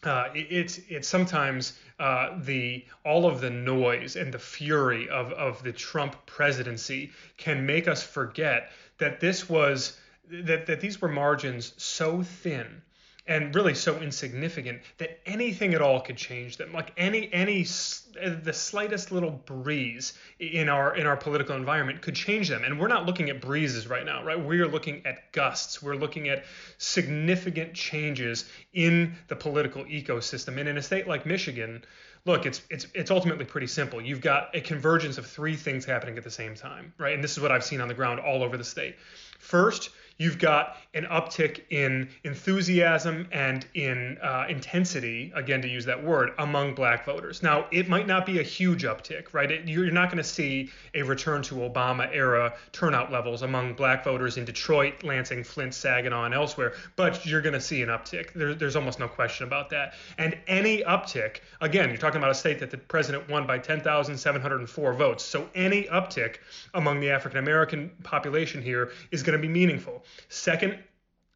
Uh, 0.04 0.30
it, 0.34 0.48
it's 0.50 0.80
it's 0.90 1.08
sometimes 1.08 1.78
uh, 2.00 2.38
the 2.42 2.86
all 3.04 3.26
of 3.26 3.42
the 3.42 3.50
noise 3.50 4.16
and 4.16 4.34
the 4.34 4.40
fury 4.40 5.10
of 5.10 5.32
of 5.34 5.62
the 5.64 5.74
Trump 5.74 6.16
presidency 6.26 7.12
can 7.38 7.66
make 7.66 7.88
us 7.88 8.02
forget 8.02 8.72
that 8.98 9.20
this 9.20 9.50
was 9.50 9.98
that 10.30 10.66
that 10.68 10.80
these 10.80 11.02
were 11.02 11.10
margins 11.10 11.74
so 11.78 12.24
thin 12.24 12.82
and 13.28 13.54
really 13.54 13.76
so 13.76 14.00
insignificant 14.00 14.82
that 14.98 15.20
anything 15.26 15.74
at 15.74 15.82
all 15.82 16.02
could 16.02 16.18
change 16.18 16.58
them. 16.58 16.74
Like 16.74 16.92
any 16.98 17.32
any 17.32 17.64
the 17.64 18.54
slightest 18.54 19.12
little 19.12 19.32
breeze 19.32 20.14
in 20.40 20.68
our 20.70 20.96
in 20.96 21.06
our 21.06 21.18
political 21.18 21.56
environment 21.56 22.02
could 22.02 22.16
change 22.16 22.50
them. 22.50 22.64
And 22.64 22.80
we're 22.80 22.88
not 22.88 23.06
looking 23.06 23.30
at 23.30 23.42
breezes 23.42 23.88
right 23.88 24.06
now 24.06 24.24
right? 24.24 24.44
We 24.44 24.60
are 24.62 24.68
looking 24.68 25.06
at 25.06 25.32
gusts. 25.32 25.82
We're 25.82 25.96
looking 25.96 26.30
at 26.30 26.44
significant 26.78 27.74
changes 27.74 28.50
in 28.74 29.16
the 29.28 29.36
political 29.36 29.86
ecosystem. 29.86 30.60
And 30.60 30.68
in 30.68 30.78
a 30.78 30.82
state 30.82 31.08
like 31.08 31.26
Michigan 31.26 31.84
look 32.26 32.46
it's 32.46 32.62
it's 32.70 32.88
it's 32.94 33.12
ultimately 33.12 33.46
pretty 33.46 33.68
simple. 33.68 34.02
You've 34.02 34.22
got 34.22 34.56
a 34.56 34.62
convergence 34.62 35.18
of 35.18 35.28
three 35.28 35.56
things 35.56 35.86
happening 35.86 36.18
at 36.18 36.24
the 36.24 36.32
same 36.32 36.56
time 36.56 36.94
right? 36.98 37.14
And 37.14 37.24
this 37.24 37.34
is 37.34 37.42
what 37.42 37.52
I've 37.52 37.64
seen 37.64 37.82
on 37.82 37.88
the 37.88 37.94
ground 37.94 38.20
all 38.20 38.44
over 38.44 38.58
the 38.58 38.64
state. 38.64 38.96
First 39.40 39.92
you've 40.20 40.38
got 40.38 40.76
an 40.94 41.06
uptick 41.06 41.62
in 41.72 42.10
enthusiasm 42.24 43.28
and 43.32 43.66
in 43.74 44.18
uh, 44.22 44.46
intensity, 44.50 45.32
again, 45.34 45.62
to 45.62 45.68
use 45.68 45.86
that 45.86 46.04
word, 46.04 46.32
among 46.38 46.76
black 46.76 47.06
voters. 47.06 47.42
Now, 47.42 47.66
it 47.72 47.88
might 47.88 48.06
not 48.06 48.26
be 48.26 48.40
a 48.40 48.44
huge 48.44 48.84
uptick, 48.84 49.34
right? 49.34 49.50
It, 49.50 49.68
you're 49.68 49.90
not 49.92 50.10
going 50.10 50.18
to 50.18 50.30
see 50.30 50.70
a 50.94 51.02
return 51.04 51.42
to 51.44 51.56
Obama 51.56 52.10
era 52.12 52.54
turnout 52.74 53.12
levels 53.12 53.42
among 53.42 53.74
black 53.74 54.04
voters 54.04 54.38
in 54.38 54.46
Detroit, 54.46 55.04
Lansing, 55.04 55.44
Flint, 55.44 55.74
Saginaw, 55.74 56.26
and 56.26 56.34
elsewhere, 56.34 56.74
but 56.96 57.26
you're 57.26 57.42
going 57.42 57.54
to 57.54 57.62
see 57.62 57.82
an 57.82 57.90
uptick. 57.90 58.34
There, 58.34 58.54
there's 58.54 58.76
almost 58.76 59.00
no 59.00 59.08
question 59.08 59.48
about 59.48 59.70
that. 59.70 59.94
And 60.18 60.38
any 60.48 60.84
uptick, 60.84 61.38
again, 61.62 61.90
you're 61.90 61.98
talking 61.98 62.18
about 62.18 62.32
a 62.32 62.36
state 62.36 62.60
that 62.60 62.72
the 62.72 62.78
president 62.78 63.30
won 63.30 63.48
by 63.48 63.58
10,704 63.58 64.94
votes. 64.94 65.24
So 65.24 65.50
any 65.56 65.84
uptick 65.84 66.38
among 66.74 67.00
the 67.00 67.10
African 67.10 67.40
American 67.40 67.92
population 68.04 68.62
here 68.62 68.92
is 69.12 69.24
going 69.24 69.40
to 69.40 69.42
be 69.42 69.48
meaningful. 69.48 70.04
Second, 70.28 70.80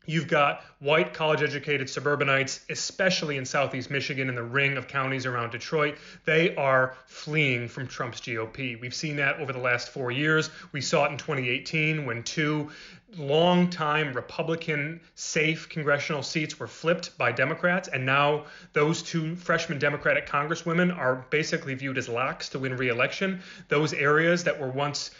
You've 0.05 0.27
got 0.27 0.61
white 0.79 1.13
college 1.13 1.41
educated 1.41 1.89
suburbanites, 1.89 2.59
especially 2.69 3.37
in 3.37 3.45
southeast 3.45 3.89
Michigan 3.89 4.27
and 4.27 4.37
the 4.37 4.43
ring 4.43 4.75
of 4.75 4.89
counties 4.89 5.25
around 5.25 5.51
Detroit. 5.51 5.97
They 6.25 6.53
are 6.57 6.97
fleeing 7.05 7.69
from 7.69 7.87
Trump's 7.87 8.19
GOP. 8.19 8.79
We've 8.81 8.93
seen 8.93 9.15
that 9.17 9.39
over 9.39 9.53
the 9.53 9.59
last 9.59 9.89
four 9.89 10.11
years. 10.11 10.49
We 10.73 10.81
saw 10.81 11.05
it 11.05 11.13
in 11.13 11.17
2018 11.17 12.05
when 12.05 12.23
two 12.23 12.69
longtime 13.17 14.11
Republican 14.13 14.99
safe 15.15 15.69
congressional 15.69 16.23
seats 16.23 16.59
were 16.59 16.67
flipped 16.67 17.17
by 17.17 17.31
Democrats, 17.31 17.87
and 17.87 18.05
now 18.05 18.45
those 18.73 19.03
two 19.03 19.37
freshman 19.37 19.79
Democratic 19.79 20.27
congresswomen 20.27 20.97
are 20.97 21.25
basically 21.29 21.75
viewed 21.75 21.97
as 21.97 22.09
locks 22.09 22.49
to 22.49 22.59
win 22.59 22.75
re-election. 22.75 23.41
Those 23.69 23.93
areas 23.93 24.43
that 24.43 24.59
were 24.59 24.69
once 24.69 25.11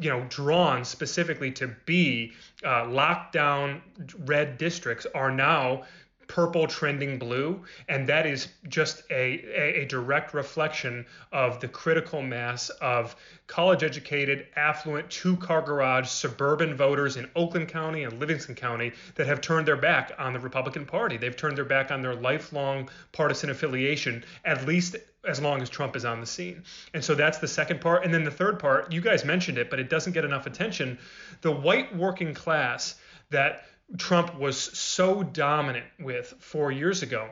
you 0.00 0.10
know, 0.10 0.24
drawn 0.28 0.84
specifically 0.84 1.50
to 1.52 1.68
be 1.84 2.32
uh, 2.64 2.84
lockdown 2.84 3.80
red 4.24 4.58
districts 4.58 5.06
are 5.14 5.30
now 5.30 5.82
purple 6.28 6.66
trending 6.66 7.18
blue 7.18 7.60
and 7.88 8.06
that 8.06 8.26
is 8.26 8.48
just 8.68 9.02
a, 9.10 9.42
a, 9.46 9.82
a, 9.82 9.84
direct 9.86 10.34
reflection 10.34 11.04
of 11.32 11.58
the 11.60 11.66
critical 11.66 12.22
mass 12.22 12.68
of 12.82 13.16
college 13.46 13.82
educated 13.82 14.46
affluent 14.54 15.08
two 15.10 15.36
car 15.38 15.62
garage 15.62 16.06
suburban 16.06 16.76
voters 16.76 17.16
in 17.16 17.28
oakland 17.34 17.66
county 17.66 18.04
and 18.04 18.20
livingston 18.20 18.54
county 18.54 18.92
that 19.14 19.26
have 19.26 19.40
turned 19.40 19.66
their 19.66 19.76
back 19.76 20.12
on 20.18 20.34
the 20.34 20.38
republican 20.38 20.84
party 20.84 21.16
they've 21.16 21.36
turned 21.36 21.56
their 21.56 21.64
back 21.64 21.90
on 21.90 22.02
their 22.02 22.14
lifelong 22.14 22.88
partisan 23.12 23.48
affiliation 23.48 24.22
at 24.44 24.66
least 24.66 24.96
as 25.26 25.40
long 25.40 25.60
as 25.60 25.68
Trump 25.68 25.96
is 25.96 26.04
on 26.04 26.20
the 26.20 26.26
scene. 26.26 26.62
And 26.94 27.04
so 27.04 27.14
that's 27.14 27.38
the 27.38 27.48
second 27.48 27.80
part. 27.80 28.04
And 28.04 28.14
then 28.14 28.24
the 28.24 28.30
third 28.30 28.58
part, 28.58 28.92
you 28.92 29.00
guys 29.00 29.24
mentioned 29.24 29.58
it, 29.58 29.68
but 29.68 29.78
it 29.78 29.90
doesn't 29.90 30.12
get 30.12 30.24
enough 30.24 30.46
attention. 30.46 30.96
The 31.42 31.50
white 31.50 31.94
working 31.94 32.34
class 32.34 32.94
that 33.30 33.64
Trump 33.96 34.34
was 34.38 34.58
so 34.58 35.22
dominant 35.22 35.86
with 35.98 36.34
four 36.40 36.70
years 36.70 37.02
ago 37.02 37.30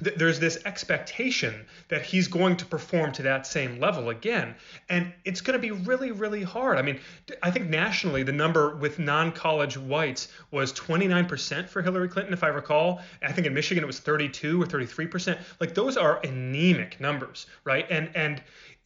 there's 0.00 0.38
this 0.38 0.58
expectation 0.64 1.66
that 1.88 2.02
he's 2.02 2.28
going 2.28 2.56
to 2.56 2.64
perform 2.64 3.12
to 3.12 3.22
that 3.22 3.46
same 3.46 3.80
level 3.80 4.10
again. 4.10 4.54
And 4.88 5.12
it's 5.24 5.40
going 5.40 5.60
to 5.60 5.62
be 5.62 5.70
really 5.70 6.12
really 6.12 6.42
hard. 6.42 6.78
I 6.78 6.82
mean 6.82 7.00
i 7.42 7.50
think 7.50 7.68
nationally 7.68 8.22
the 8.22 8.32
number 8.32 8.76
with 8.76 8.98
non-college 8.98 9.76
whites 9.76 10.28
was 10.50 10.72
29% 10.72 11.68
for 11.68 11.82
hillary 11.82 12.08
clinton 12.08 12.32
if 12.32 12.44
i 12.44 12.48
recall. 12.48 13.00
I 13.22 13.32
think 13.32 13.46
in 13.46 13.54
michigan 13.54 13.82
it 13.84 13.86
was 13.86 14.00
32 14.00 14.62
or 14.62 14.66
33% 14.66 15.38
like 15.60 15.74
those 15.74 15.96
are 15.96 16.20
anemic 16.24 17.00
numbers 17.00 17.46
right? 17.64 17.86
And 17.90 18.10
and 18.14 18.42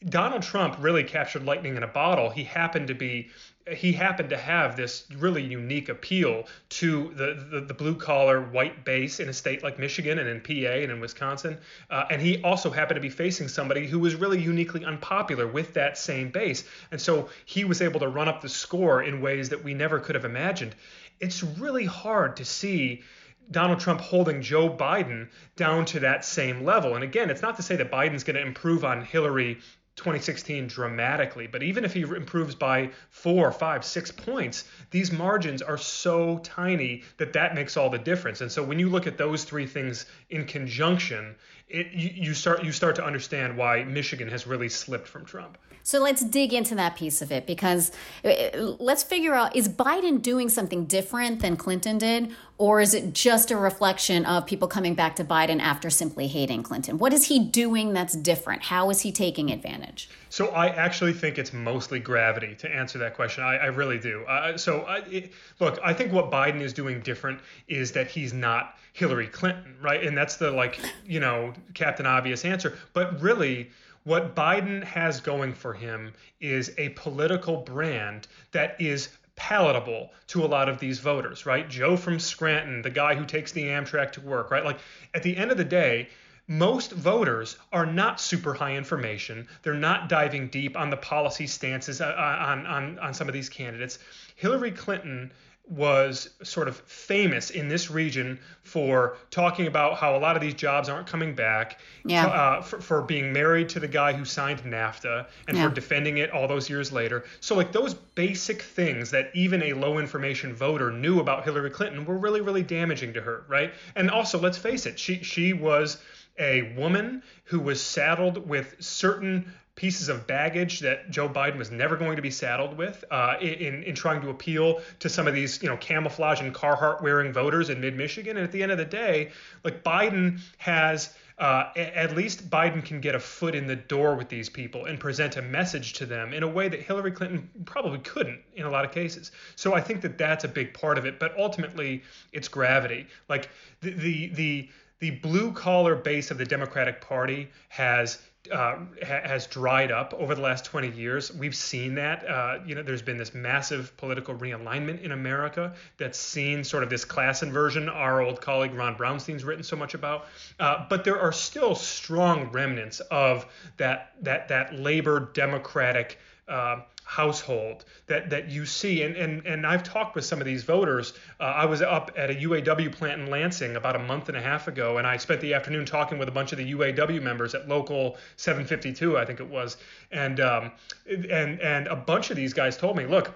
Donald 0.09 0.41
Trump 0.41 0.75
really 0.79 1.03
captured 1.03 1.45
lightning 1.45 1.77
in 1.77 1.83
a 1.83 1.87
bottle. 1.87 2.29
He 2.29 2.43
happened 2.43 2.87
to 2.89 2.93
be 2.93 3.29
he 3.71 3.93
happened 3.93 4.29
to 4.29 4.37
have 4.37 4.75
this 4.75 5.05
really 5.17 5.41
unique 5.41 5.87
appeal 5.87 6.45
to 6.69 7.13
the, 7.15 7.47
the, 7.49 7.61
the 7.61 7.73
blue 7.73 7.95
collar 7.95 8.41
white 8.41 8.83
base 8.83 9.19
in 9.19 9.29
a 9.29 9.33
state 9.33 9.63
like 9.63 9.79
Michigan 9.79 10.19
and 10.19 10.27
in 10.27 10.41
PA 10.41 10.71
and 10.71 10.91
in 10.91 10.99
Wisconsin. 10.99 11.57
Uh, 11.89 12.05
and 12.09 12.21
he 12.21 12.41
also 12.43 12.69
happened 12.69 12.95
to 12.95 13.01
be 13.01 13.09
facing 13.09 13.47
somebody 13.47 13.87
who 13.87 13.99
was 13.99 14.15
really 14.15 14.41
uniquely 14.41 14.83
unpopular 14.83 15.47
with 15.47 15.73
that 15.73 15.97
same 15.97 16.29
base. 16.29 16.65
And 16.91 16.99
so 16.99 17.29
he 17.45 17.63
was 17.63 17.81
able 17.81 18.01
to 18.01 18.07
run 18.07 18.27
up 18.27 18.41
the 18.41 18.49
score 18.49 19.01
in 19.01 19.21
ways 19.21 19.49
that 19.49 19.63
we 19.63 19.73
never 19.73 19.99
could 19.99 20.15
have 20.15 20.25
imagined. 20.25 20.75
It's 21.19 21.43
really 21.43 21.85
hard 21.85 22.37
to 22.37 22.45
see. 22.45 23.03
Donald 23.51 23.81
Trump 23.81 23.99
holding 23.99 24.41
Joe 24.41 24.69
Biden 24.69 25.27
down 25.57 25.85
to 25.87 25.99
that 25.99 26.23
same 26.23 26.63
level. 26.63 26.95
And 26.95 27.03
again, 27.03 27.29
it's 27.29 27.41
not 27.41 27.57
to 27.57 27.61
say 27.61 27.75
that 27.75 27.91
Biden's 27.91 28.23
going 28.23 28.37
to 28.37 28.41
improve 28.41 28.85
on 28.85 29.03
Hillary 29.03 29.59
2016 29.95 30.67
dramatically. 30.67 31.47
But 31.47 31.63
even 31.63 31.85
if 31.85 31.93
he 31.93 32.01
improves 32.01 32.55
by 32.55 32.89
four, 33.09 33.51
five, 33.51 33.85
six 33.85 34.11
points, 34.11 34.65
these 34.91 35.11
margins 35.11 35.61
are 35.61 35.77
so 35.77 36.39
tiny 36.39 37.03
that 37.17 37.33
that 37.33 37.55
makes 37.55 37.77
all 37.77 37.89
the 37.89 37.99
difference. 37.99 38.41
And 38.41 38.51
so 38.51 38.63
when 38.63 38.79
you 38.79 38.89
look 38.89 39.07
at 39.07 39.17
those 39.17 39.43
three 39.43 39.67
things 39.67 40.05
in 40.33 40.45
conjunction, 40.45 41.35
it, 41.69 41.87
you, 41.93 42.33
start 42.33 42.63
you 42.63 42.71
start 42.71 42.95
to 42.95 43.05
understand 43.05 43.57
why 43.57 43.83
Michigan 43.83 44.27
has 44.29 44.45
really 44.45 44.69
slipped 44.69 45.07
from 45.07 45.25
Trump. 45.25 45.57
So 45.83 45.99
let's 45.99 46.23
dig 46.23 46.53
into 46.53 46.75
that 46.75 46.95
piece 46.95 47.21
of 47.21 47.31
it 47.31 47.45
because 47.45 47.91
uh, 48.23 48.57
let's 48.79 49.03
figure 49.03 49.33
out 49.33 49.55
is 49.55 49.67
Biden 49.67 50.21
doing 50.21 50.49
something 50.49 50.85
different 50.85 51.41
than 51.41 51.57
Clinton 51.57 51.97
did, 51.97 52.31
or 52.57 52.79
is 52.79 52.93
it 52.93 53.13
just 53.13 53.51
a 53.51 53.57
reflection 53.57 54.25
of 54.25 54.45
people 54.45 54.67
coming 54.67 54.95
back 54.95 55.15
to 55.17 55.25
Biden 55.25 55.59
after 55.59 55.89
simply 55.89 56.27
hating 56.27 56.63
Clinton? 56.63 56.97
What 56.97 57.11
is 57.11 57.25
he 57.25 57.39
doing 57.39 57.93
that's 57.93 58.15
different? 58.15 58.63
How 58.63 58.89
is 58.89 59.01
he 59.01 59.11
taking 59.11 59.51
advantage? 59.51 60.09
So 60.33 60.47
I 60.47 60.69
actually 60.69 61.13
think 61.13 61.37
it's 61.37 61.53
mostly 61.53 61.99
gravity 61.99 62.55
to 62.55 62.67
answer 62.67 62.97
that 62.97 63.13
question. 63.13 63.43
I, 63.43 63.57
I 63.57 63.65
really 63.65 63.99
do. 63.99 64.23
Uh, 64.23 64.57
so 64.57 64.79
I, 64.79 64.97
it, 65.01 65.31
look, 65.59 65.77
I 65.83 65.93
think 65.93 66.11
what 66.11 66.31
Biden 66.31 66.59
is 66.59 66.73
doing 66.73 67.01
different 67.01 67.39
is 67.67 67.91
that 67.91 68.07
he's 68.07 68.33
not 68.33 68.79
Hillary 68.93 69.27
Clinton, 69.27 69.75
right? 69.79 70.03
And 70.03 70.17
that's 70.17 70.37
the 70.37 70.49
like, 70.49 70.79
you 71.05 71.19
know, 71.19 71.53
Captain 71.75 72.07
Obvious 72.07 72.45
answer. 72.45 72.75
But 72.93 73.21
really, 73.21 73.69
what 74.05 74.35
Biden 74.35 74.83
has 74.83 75.21
going 75.21 75.53
for 75.53 75.71
him 75.71 76.11
is 76.41 76.73
a 76.79 76.89
political 76.89 77.57
brand 77.57 78.27
that 78.53 78.75
is 78.81 79.09
palatable 79.35 80.09
to 80.29 80.43
a 80.43 80.47
lot 80.47 80.67
of 80.67 80.79
these 80.79 80.97
voters, 80.97 81.45
right? 81.45 81.69
Joe 81.69 81.95
from 81.95 82.19
Scranton, 82.19 82.81
the 82.81 82.89
guy 82.89 83.13
who 83.13 83.25
takes 83.25 83.51
the 83.51 83.65
Amtrak 83.65 84.11
to 84.13 84.21
work, 84.21 84.49
right? 84.49 84.65
Like 84.65 84.79
at 85.13 85.21
the 85.21 85.37
end 85.37 85.51
of 85.51 85.57
the 85.57 85.63
day, 85.63 86.09
most 86.47 86.91
voters 86.91 87.57
are 87.71 87.85
not 87.85 88.19
super 88.19 88.53
high 88.53 88.75
information. 88.75 89.47
They're 89.61 89.73
not 89.73 90.09
diving 90.09 90.49
deep 90.49 90.77
on 90.77 90.89
the 90.89 90.97
policy 90.97 91.47
stances 91.47 92.01
uh, 92.01 92.15
on, 92.17 92.65
on, 92.65 92.99
on 92.99 93.13
some 93.13 93.27
of 93.27 93.33
these 93.33 93.49
candidates. 93.49 93.99
Hillary 94.35 94.71
Clinton 94.71 95.31
was 95.69 96.29
sort 96.43 96.67
of 96.67 96.75
famous 96.75 97.49
in 97.49 97.69
this 97.69 97.89
region 97.89 98.37
for 98.63 99.15
talking 99.31 99.65
about 99.65 99.95
how 99.95 100.13
a 100.13 100.19
lot 100.19 100.35
of 100.35 100.41
these 100.41 100.53
jobs 100.53 100.89
aren't 100.89 101.07
coming 101.07 101.33
back, 101.33 101.79
yeah. 102.05 102.27
uh, 102.27 102.61
for, 102.61 102.81
for, 102.81 103.01
being 103.01 103.31
married 103.31 103.69
to 103.69 103.79
the 103.79 103.87
guy 103.87 104.11
who 104.11 104.25
signed 104.25 104.59
NAFTA 104.63 105.25
and 105.47 105.55
yeah. 105.57 105.69
for 105.69 105.73
defending 105.73 106.17
it 106.17 106.31
all 106.31 106.49
those 106.49 106.69
years 106.69 106.91
later. 106.91 107.23
So, 107.39 107.55
like 107.55 107.71
those 107.71 107.93
basic 107.93 108.61
things 108.61 109.11
that 109.11 109.31
even 109.33 109.63
a 109.63 109.73
low 109.73 109.99
information 109.99 110.53
voter 110.53 110.91
knew 110.91 111.21
about 111.21 111.45
Hillary 111.45 111.69
Clinton 111.69 112.03
were 112.03 112.17
really, 112.17 112.41
really 112.41 112.63
damaging 112.63 113.13
to 113.13 113.21
her, 113.21 113.45
right? 113.47 113.73
And 113.95 114.11
also, 114.11 114.37
let's 114.37 114.57
face 114.57 114.85
it, 114.85 114.99
she 114.99 115.23
she 115.23 115.53
was 115.53 115.97
a 116.37 116.73
woman 116.77 117.23
who 117.45 117.59
was 117.59 117.81
saddled 117.81 118.47
with 118.47 118.75
certain 118.79 119.53
pieces 119.75 120.07
of 120.07 120.27
baggage 120.27 120.81
that 120.81 121.09
Joe 121.09 121.27
Biden 121.27 121.57
was 121.57 121.71
never 121.71 121.97
going 121.97 122.15
to 122.15 122.21
be 122.21 122.29
saddled 122.29 122.77
with 122.77 123.03
uh, 123.09 123.35
in 123.41 123.83
in 123.83 123.95
trying 123.95 124.21
to 124.21 124.29
appeal 124.29 124.81
to 124.99 125.09
some 125.09 125.27
of 125.27 125.33
these 125.33 125.61
you 125.63 125.69
know 125.69 125.77
camouflage 125.77 126.41
and 126.41 126.53
Carhartt 126.53 127.01
wearing 127.01 127.33
voters 127.33 127.69
in 127.69 127.81
mid 127.81 127.95
Michigan. 127.95 128.37
And 128.37 128.43
at 128.43 128.51
the 128.51 128.61
end 128.61 128.71
of 128.71 128.77
the 128.77 128.85
day, 128.85 129.31
like 129.63 129.83
Biden 129.83 130.39
has. 130.57 131.13
Uh, 131.35 131.71
at 131.75 132.15
least 132.15 132.47
Biden 132.47 132.85
can 132.85 133.01
get 133.01 133.15
a 133.15 133.19
foot 133.19 133.55
in 133.55 133.65
the 133.65 133.75
door 133.75 134.13
with 134.13 134.29
these 134.29 134.49
people 134.49 134.85
and 134.85 134.99
present 134.99 135.35
a 135.35 135.41
message 135.41 135.93
to 135.93 136.05
them 136.05 136.31
in 136.31 136.43
a 136.43 136.47
way 136.47 136.69
that 136.69 136.83
Hillary 136.83 137.11
Clinton 137.11 137.49
probably 137.65 137.97
couldn't 137.97 138.39
in 138.53 138.67
a 138.67 138.69
lot 138.69 138.85
of 138.85 138.91
cases. 138.91 139.31
So 139.55 139.73
I 139.73 139.81
think 139.81 140.01
that 140.01 140.19
that's 140.19 140.43
a 140.43 140.47
big 140.47 140.75
part 140.75 140.99
of 140.99 141.07
it. 141.07 141.17
But 141.17 141.35
ultimately, 141.35 142.03
it's 142.33 142.47
gravity. 142.47 143.07
Like 143.29 143.49
the 143.81 143.89
the 143.89 144.27
the, 144.27 144.69
the 145.03 145.11
blue 145.11 145.51
collar 145.51 145.95
base 145.95 146.31
of 146.31 146.37
the 146.37 146.45
Democratic 146.45 147.01
Party 147.01 147.49
has 147.67 148.19
uh, 148.53 148.77
has 149.01 149.47
dried 149.47 149.91
up 149.91 150.13
over 150.13 150.33
the 150.33 150.39
last 150.39 150.63
20 150.63 150.91
years. 150.91 151.29
We've 151.33 151.55
seen 151.55 151.95
that. 151.95 152.25
Uh, 152.25 152.59
you 152.65 152.73
know, 152.73 152.83
there's 152.83 153.01
been 153.01 153.17
this 153.17 153.33
massive 153.33 153.95
political 153.97 154.33
realignment 154.33 155.01
in 155.01 155.11
America 155.11 155.73
that's 155.97 156.17
seen 156.17 156.63
sort 156.63 156.83
of 156.83 156.89
this 156.89 157.03
class 157.03 157.43
inversion. 157.43 157.89
Our 157.89 158.21
old 158.21 158.39
colleague 158.39 158.73
Ron 158.73 158.95
Brownstein's 158.95 159.43
written 159.43 159.63
so 159.63 159.75
much 159.75 159.93
about. 159.93 160.27
Uh, 160.57 160.85
but 160.89 161.03
there 161.03 161.19
are 161.19 161.33
still 161.33 161.75
strong 161.75 162.49
remnants 162.53 163.01
of 163.11 163.45
that 163.75 164.13
that 164.21 164.47
that 164.47 164.73
labor 164.79 165.31
democratic. 165.33 166.17
Uh, 166.47 166.79
household 167.03 167.85
that 168.07 168.29
that 168.29 168.49
you 168.49 168.65
see 168.65 169.03
and 169.03 169.15
and 169.15 169.45
and 169.45 169.67
I've 169.67 169.83
talked 169.83 170.15
with 170.15 170.25
some 170.25 170.39
of 170.39 170.45
these 170.45 170.63
voters 170.63 171.13
uh, 171.39 171.43
I 171.43 171.65
was 171.65 171.81
up 171.81 172.11
at 172.17 172.29
a 172.31 172.33
UAW 172.33 172.91
plant 172.91 173.21
in 173.21 173.29
Lansing 173.29 173.75
about 173.75 173.95
a 173.95 173.99
month 173.99 174.29
and 174.29 174.37
a 174.37 174.41
half 174.41 174.67
ago 174.67 174.97
and 174.97 175.05
I 175.05 175.17
spent 175.17 175.41
the 175.41 175.53
afternoon 175.53 175.85
talking 175.85 176.17
with 176.17 176.27
a 176.27 176.31
bunch 176.31 176.51
of 176.53 176.57
the 176.57 176.73
UAW 176.73 177.21
members 177.21 177.55
at 177.55 177.67
local 177.67 178.17
752 178.37 179.17
I 179.17 179.25
think 179.25 179.39
it 179.39 179.47
was 179.47 179.77
and 180.11 180.39
um, 180.39 180.71
and 181.07 181.59
and 181.61 181.87
a 181.87 181.95
bunch 181.95 182.29
of 182.29 182.37
these 182.37 182.53
guys 182.53 182.77
told 182.77 182.97
me 182.97 183.05
look 183.05 183.33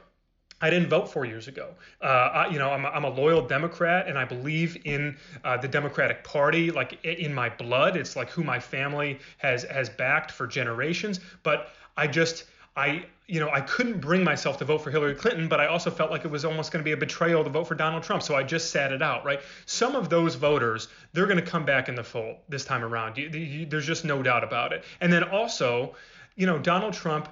I 0.60 0.72
didn't 0.72 0.90
vote 0.90 1.12
four 1.12 1.26
years 1.26 1.48
ago. 1.48 1.70
Uh, 2.02 2.06
I, 2.06 2.48
you 2.48 2.58
know, 2.58 2.72
I'm 2.72 2.84
a, 2.84 2.88
I'm 2.88 3.04
a 3.04 3.10
loyal 3.10 3.46
Democrat, 3.46 4.08
and 4.08 4.18
I 4.18 4.26
believe 4.26 4.76
in 4.86 5.16
uh, 5.44 5.58
the 5.58 5.68
Democratic 5.68 6.24
Party, 6.24 6.72
like 6.72 7.04
in 7.06 7.32
my 7.32 7.50
blood. 7.50 7.96
It's 7.96 8.16
like 8.16 8.32
who 8.32 8.44
my 8.44 8.60
family 8.60 9.20
has 9.38 9.64
has 9.66 9.88
backed 9.88 10.32
for 10.32 10.48
generations. 10.48 11.20
But 11.44 11.70
I 11.96 12.08
just 12.08 12.46
I 12.78 13.06
you 13.26 13.40
know 13.40 13.50
I 13.50 13.62
couldn't 13.62 14.00
bring 14.00 14.24
myself 14.24 14.60
to 14.60 14.66
vote 14.66 14.80
for 14.80 14.92
Hillary 14.92 15.16
Clinton, 15.16 15.48
but 15.48 15.60
I 15.60 15.66
also 15.66 15.90
felt 15.90 16.12
like 16.12 16.24
it 16.24 16.32
was 16.32 16.46
almost 16.46 16.72
going 16.72 16.82
to 16.82 16.88
be 16.88 16.94
a 16.94 16.98
betrayal 16.98 17.44
to 17.44 17.50
vote 17.50 17.66
for 17.68 17.76
Donald 17.76 18.04
Trump, 18.04 18.24
so 18.24 18.36
I 18.36 18.44
just 18.44 18.72
sat 18.72 18.94
it 18.94 19.02
out. 19.02 19.26
Right? 19.26 19.42
Some 19.66 19.96
of 19.96 20.10
those 20.10 20.36
voters 20.36 20.88
they're 21.14 21.26
going 21.26 21.44
to 21.44 21.52
come 21.52 21.66
back 21.66 21.90
in 21.90 21.96
the 21.96 22.04
fold 22.04 22.38
this 22.48 22.64
time 22.64 22.84
around. 22.84 23.18
You, 23.18 23.28
you, 23.30 23.66
there's 23.66 23.88
just 23.88 24.06
no 24.06 24.22
doubt 24.22 24.44
about 24.44 24.72
it. 24.72 24.84
And 25.02 25.12
then 25.12 25.24
also, 25.24 25.96
you 26.36 26.46
know, 26.46 26.60
Donald 26.60 26.94
Trump 26.94 27.28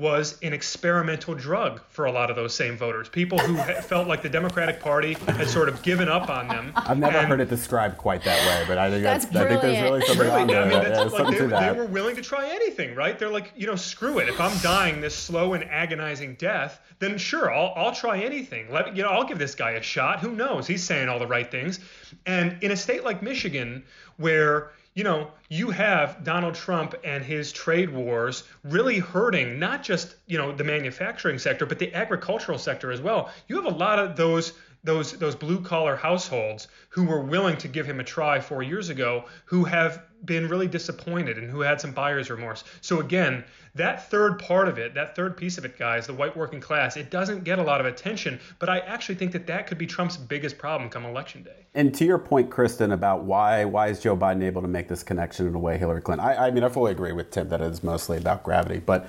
was 0.00 0.38
an 0.42 0.52
experimental 0.52 1.34
drug 1.34 1.80
for 1.88 2.06
a 2.06 2.12
lot 2.12 2.30
of 2.30 2.36
those 2.36 2.54
same 2.54 2.76
voters. 2.76 3.08
People 3.08 3.38
who 3.38 3.56
felt 3.82 4.08
like 4.08 4.22
the 4.22 4.28
Democratic 4.28 4.80
Party 4.80 5.14
had 5.14 5.48
sort 5.48 5.68
of 5.68 5.82
given 5.82 6.08
up 6.08 6.28
on 6.28 6.48
them. 6.48 6.72
I've 6.74 6.98
never 6.98 7.18
and, 7.18 7.28
heard 7.28 7.40
it 7.40 7.48
described 7.48 7.98
quite 7.98 8.24
that 8.24 8.38
way, 8.46 8.64
but 8.66 8.78
I 8.78 8.90
think 8.90 9.02
that's, 9.02 9.26
that's 9.26 9.36
I 9.36 9.48
think 9.48 9.60
there's 9.60 9.82
really 9.82 10.00
something 10.02 10.26
really, 10.26 10.40
on 10.40 10.46
there. 10.46 10.62
I 10.62 10.64
mean, 10.64 10.82
yeah, 10.82 11.02
like 11.02 11.38
they, 11.38 11.46
they, 11.46 11.72
were 11.72 11.84
willing 11.84 12.16
to 12.16 12.22
try 12.22 12.48
anything, 12.48 12.94
right? 12.94 13.18
They're 13.18 13.28
like, 13.28 13.52
you 13.56 13.66
know, 13.66 13.76
screw 13.76 14.18
it. 14.18 14.28
If 14.28 14.40
I'm 14.40 14.56
dying 14.58 15.00
this 15.00 15.14
slow 15.14 15.52
and 15.52 15.64
agonizing 15.64 16.34
death, 16.34 16.80
then 17.00 17.18
sure, 17.18 17.52
I'll, 17.52 17.72
I'll 17.74 17.94
try 17.94 18.20
anything. 18.20 18.70
Let 18.72 18.96
you 18.96 19.02
know, 19.02 19.08
I'll 19.08 19.24
give 19.24 19.38
this 19.38 19.54
guy 19.54 19.72
a 19.72 19.82
shot. 19.82 20.20
Who 20.20 20.32
knows? 20.34 20.66
He's 20.66 20.84
saying 20.84 21.08
all 21.08 21.18
the 21.18 21.26
right 21.26 21.50
things. 21.50 21.80
And 22.26 22.62
in 22.62 22.70
a 22.70 22.76
state 22.76 23.04
like 23.04 23.22
Michigan, 23.22 23.82
where 24.16 24.70
you 24.94 25.04
know, 25.04 25.30
you 25.48 25.70
have 25.70 26.24
Donald 26.24 26.54
Trump 26.54 26.94
and 27.04 27.24
his 27.24 27.52
trade 27.52 27.90
wars 27.90 28.44
really 28.64 28.98
hurting 28.98 29.58
not 29.58 29.84
just, 29.84 30.16
you 30.26 30.36
know, 30.36 30.52
the 30.52 30.64
manufacturing 30.64 31.38
sector, 31.38 31.64
but 31.64 31.78
the 31.78 31.94
agricultural 31.94 32.58
sector 32.58 32.90
as 32.90 33.00
well. 33.00 33.30
You 33.46 33.56
have 33.56 33.72
a 33.72 33.76
lot 33.76 34.00
of 34.00 34.16
those 34.16 34.52
those 34.82 35.12
those 35.12 35.34
blue 35.34 35.60
collar 35.60 35.96
households 35.96 36.68
who 36.88 37.04
were 37.04 37.20
willing 37.20 37.56
to 37.58 37.68
give 37.68 37.86
him 37.86 38.00
a 38.00 38.04
try 38.04 38.40
4 38.40 38.62
years 38.62 38.88
ago 38.88 39.24
who 39.44 39.64
have 39.64 40.02
been 40.24 40.48
really 40.48 40.68
disappointed 40.68 41.38
and 41.38 41.50
who 41.50 41.60
had 41.60 41.80
some 41.80 41.92
buyer's 41.92 42.30
remorse. 42.30 42.64
So 42.80 43.00
again, 43.00 43.44
that 43.74 44.10
third 44.10 44.38
part 44.38 44.68
of 44.68 44.78
it, 44.78 44.94
that 44.94 45.14
third 45.16 45.36
piece 45.36 45.56
of 45.56 45.64
it, 45.64 45.78
guys, 45.78 46.06
the 46.06 46.14
white 46.14 46.36
working 46.36 46.60
class, 46.60 46.96
it 46.96 47.10
doesn't 47.10 47.44
get 47.44 47.58
a 47.58 47.62
lot 47.62 47.80
of 47.80 47.86
attention, 47.86 48.40
but 48.58 48.68
I 48.68 48.80
actually 48.80 49.14
think 49.14 49.32
that 49.32 49.46
that 49.46 49.66
could 49.66 49.78
be 49.78 49.86
Trump's 49.86 50.16
biggest 50.16 50.58
problem 50.58 50.90
come 50.90 51.04
election 51.04 51.42
day. 51.42 51.66
And 51.74 51.94
to 51.94 52.04
your 52.04 52.18
point, 52.18 52.50
Kristen, 52.50 52.92
about 52.92 53.22
why 53.24 53.64
why 53.64 53.88
is 53.88 54.00
Joe 54.00 54.16
Biden 54.16 54.42
able 54.42 54.62
to 54.62 54.68
make 54.68 54.88
this 54.88 55.02
connection 55.02 55.46
in 55.46 55.54
a 55.54 55.58
way 55.58 55.78
Hillary 55.78 56.02
Clinton? 56.02 56.26
I, 56.26 56.48
I 56.48 56.50
mean, 56.50 56.64
I 56.64 56.68
fully 56.68 56.92
agree 56.92 57.12
with 57.12 57.30
Tim 57.30 57.48
that 57.50 57.60
it 57.60 57.70
is 57.70 57.82
mostly 57.82 58.18
about 58.18 58.42
gravity, 58.42 58.80
but 58.80 59.08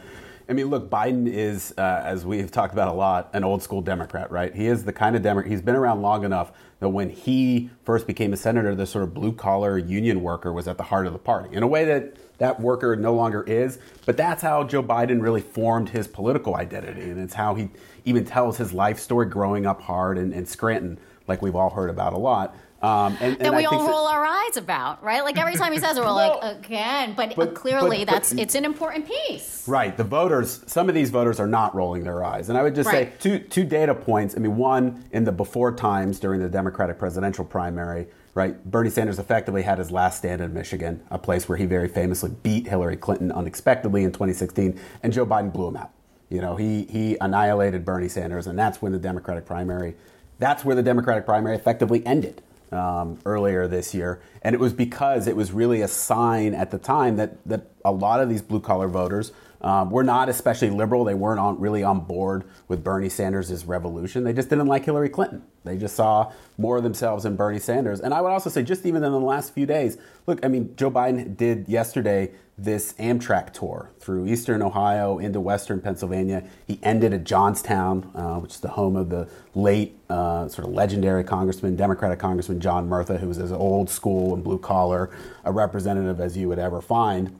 I 0.51 0.53
mean, 0.53 0.65
look, 0.65 0.89
Biden 0.89 1.31
is, 1.31 1.73
uh, 1.77 2.01
as 2.03 2.25
we've 2.25 2.51
talked 2.51 2.73
about 2.73 2.89
a 2.89 2.91
lot, 2.91 3.29
an 3.31 3.45
old 3.45 3.63
school 3.63 3.81
Democrat, 3.81 4.29
right? 4.29 4.53
He 4.53 4.67
is 4.67 4.83
the 4.83 4.91
kind 4.91 5.15
of 5.15 5.21
Democrat, 5.21 5.49
he's 5.49 5.61
been 5.61 5.77
around 5.77 6.01
long 6.01 6.25
enough 6.25 6.51
that 6.81 6.89
when 6.89 7.09
he 7.09 7.69
first 7.85 8.05
became 8.05 8.33
a 8.33 8.35
senator, 8.35 8.75
the 8.75 8.85
sort 8.85 9.05
of 9.05 9.13
blue 9.13 9.31
collar 9.31 9.77
union 9.77 10.21
worker 10.21 10.51
was 10.51 10.67
at 10.67 10.75
the 10.75 10.83
heart 10.83 11.07
of 11.07 11.13
the 11.13 11.19
party 11.19 11.55
in 11.55 11.63
a 11.63 11.67
way 11.67 11.85
that 11.85 12.17
that 12.39 12.59
worker 12.59 12.97
no 12.97 13.13
longer 13.13 13.43
is. 13.43 13.79
But 14.05 14.17
that's 14.17 14.41
how 14.41 14.65
Joe 14.65 14.83
Biden 14.83 15.21
really 15.21 15.39
formed 15.39 15.87
his 15.87 16.05
political 16.05 16.57
identity. 16.57 17.03
And 17.03 17.17
it's 17.17 17.35
how 17.35 17.55
he 17.55 17.69
even 18.03 18.25
tells 18.25 18.57
his 18.57 18.73
life 18.73 18.99
story 18.99 19.27
growing 19.27 19.65
up 19.65 19.81
hard 19.81 20.17
in, 20.17 20.33
in 20.33 20.45
Scranton, 20.45 20.99
like 21.27 21.41
we've 21.41 21.55
all 21.55 21.69
heard 21.69 21.89
about 21.89 22.13
a 22.13 22.17
lot. 22.17 22.55
Um, 22.81 23.15
and, 23.21 23.39
and, 23.39 23.55
we 23.55 23.65
all 23.65 23.87
roll 23.87 24.07
our 24.07 24.25
eyes 24.25 24.57
about, 24.57 25.03
right? 25.03 25.23
Like 25.23 25.37
every 25.37 25.53
time 25.53 25.71
he 25.71 25.77
says 25.77 25.97
it, 25.97 25.99
we're 25.99 26.05
well, 26.15 26.39
like, 26.41 26.65
again. 26.65 27.13
But, 27.15 27.35
but 27.35 27.53
clearly, 27.53 28.05
but, 28.05 28.11
that's 28.11 28.31
it's 28.31 28.55
an 28.55 28.65
important 28.65 29.07
piece. 29.07 29.67
Right. 29.67 29.95
The 29.95 30.03
voters, 30.03 30.63
some 30.65 30.89
of 30.89 30.95
these 30.95 31.11
voters 31.11 31.39
are 31.39 31.45
not 31.45 31.75
rolling 31.75 32.03
their 32.03 32.23
eyes. 32.23 32.49
And 32.49 32.57
I 32.57 32.63
would 32.63 32.73
just 32.73 32.87
right. 32.87 33.11
say 33.21 33.37
two, 33.37 33.39
two 33.39 33.63
data 33.65 33.93
points. 33.93 34.35
I 34.35 34.39
mean, 34.39 34.57
one, 34.57 35.05
in 35.11 35.25
the 35.25 35.31
before 35.31 35.71
times 35.75 36.19
during 36.19 36.41
the 36.41 36.49
Democratic 36.49 36.97
presidential 36.97 37.45
primary, 37.45 38.07
right, 38.33 38.63
Bernie 38.65 38.89
Sanders 38.89 39.19
effectively 39.19 39.61
had 39.61 39.77
his 39.77 39.91
last 39.91 40.17
stand 40.17 40.41
in 40.41 40.51
Michigan, 40.51 41.03
a 41.11 41.19
place 41.19 41.47
where 41.47 41.59
he 41.59 41.65
very 41.65 41.87
famously 41.87 42.31
beat 42.41 42.67
Hillary 42.67 42.97
Clinton 42.97 43.31
unexpectedly 43.31 44.03
in 44.03 44.11
2016, 44.11 44.79
and 45.03 45.13
Joe 45.13 45.27
Biden 45.27 45.53
blew 45.53 45.67
him 45.67 45.77
out. 45.77 45.91
You 46.29 46.41
know, 46.41 46.55
he, 46.55 46.85
he 46.85 47.17
annihilated 47.21 47.85
Bernie 47.85 48.07
Sanders, 48.07 48.47
and 48.47 48.57
that's 48.57 48.81
when 48.81 48.91
the 48.91 48.97
Democratic 48.97 49.45
primary, 49.45 49.95
that's 50.41 50.65
where 50.65 50.75
the 50.75 50.83
Democratic 50.83 51.25
primary 51.25 51.55
effectively 51.55 52.05
ended 52.05 52.41
um, 52.71 53.19
earlier 53.25 53.67
this 53.67 53.93
year, 53.93 54.21
and 54.41 54.53
it 54.53 54.59
was 54.59 54.73
because 54.73 55.27
it 55.27 55.35
was 55.35 55.51
really 55.51 55.81
a 55.81 55.87
sign 55.87 56.53
at 56.53 56.71
the 56.71 56.77
time 56.77 57.15
that 57.15 57.37
that 57.47 57.67
a 57.85 57.91
lot 57.91 58.19
of 58.19 58.27
these 58.27 58.41
blue 58.41 58.59
collar 58.59 58.87
voters 58.87 59.31
um, 59.61 59.91
were 59.91 60.03
not 60.03 60.29
especially 60.29 60.69
liberal. 60.69 61.03
They 61.03 61.13
weren't 61.13 61.39
on, 61.39 61.59
really 61.59 61.83
on 61.83 62.01
board 62.01 62.43
with 62.67 62.83
Bernie 62.83 63.09
Sanders' 63.09 63.65
revolution. 63.65 64.23
They 64.23 64.33
just 64.33 64.49
didn't 64.49 64.67
like 64.67 64.85
Hillary 64.85 65.09
Clinton. 65.09 65.43
They 65.63 65.77
just 65.77 65.95
saw 65.95 66.31
more 66.57 66.77
of 66.77 66.83
themselves 66.83 67.25
in 67.25 67.35
Bernie 67.35 67.59
Sanders. 67.59 67.99
And 67.99 68.13
I 68.13 68.21
would 68.21 68.31
also 68.31 68.49
say, 68.49 68.63
just 68.63 68.85
even 68.85 69.03
in 69.03 69.11
the 69.11 69.19
last 69.19 69.53
few 69.53 69.65
days, 69.65 69.97
look, 70.25 70.43
I 70.43 70.47
mean, 70.47 70.75
Joe 70.75 70.89
Biden 70.89 71.37
did 71.37 71.69
yesterday 71.69 72.31
this 72.63 72.93
Amtrak 72.93 73.53
tour 73.53 73.91
through 73.99 74.27
eastern 74.27 74.61
Ohio 74.61 75.17
into 75.17 75.39
western 75.39 75.81
Pennsylvania. 75.81 76.43
He 76.67 76.79
ended 76.83 77.13
at 77.13 77.23
Johnstown, 77.23 78.11
uh, 78.15 78.39
which 78.39 78.55
is 78.55 78.59
the 78.59 78.69
home 78.69 78.95
of 78.95 79.09
the 79.09 79.27
late 79.55 79.97
uh, 80.09 80.47
sort 80.47 80.67
of 80.67 80.73
legendary 80.73 81.23
Congressman, 81.23 81.75
Democratic 81.75 82.19
Congressman 82.19 82.59
John 82.59 82.87
Murtha, 82.87 83.17
who 83.17 83.27
was 83.27 83.39
as 83.39 83.51
old 83.51 83.89
school 83.89 84.33
and 84.33 84.43
blue 84.43 84.59
collar 84.59 85.09
a 85.43 85.51
representative 85.51 86.19
as 86.19 86.37
you 86.37 86.47
would 86.47 86.59
ever 86.59 86.81
find. 86.81 87.39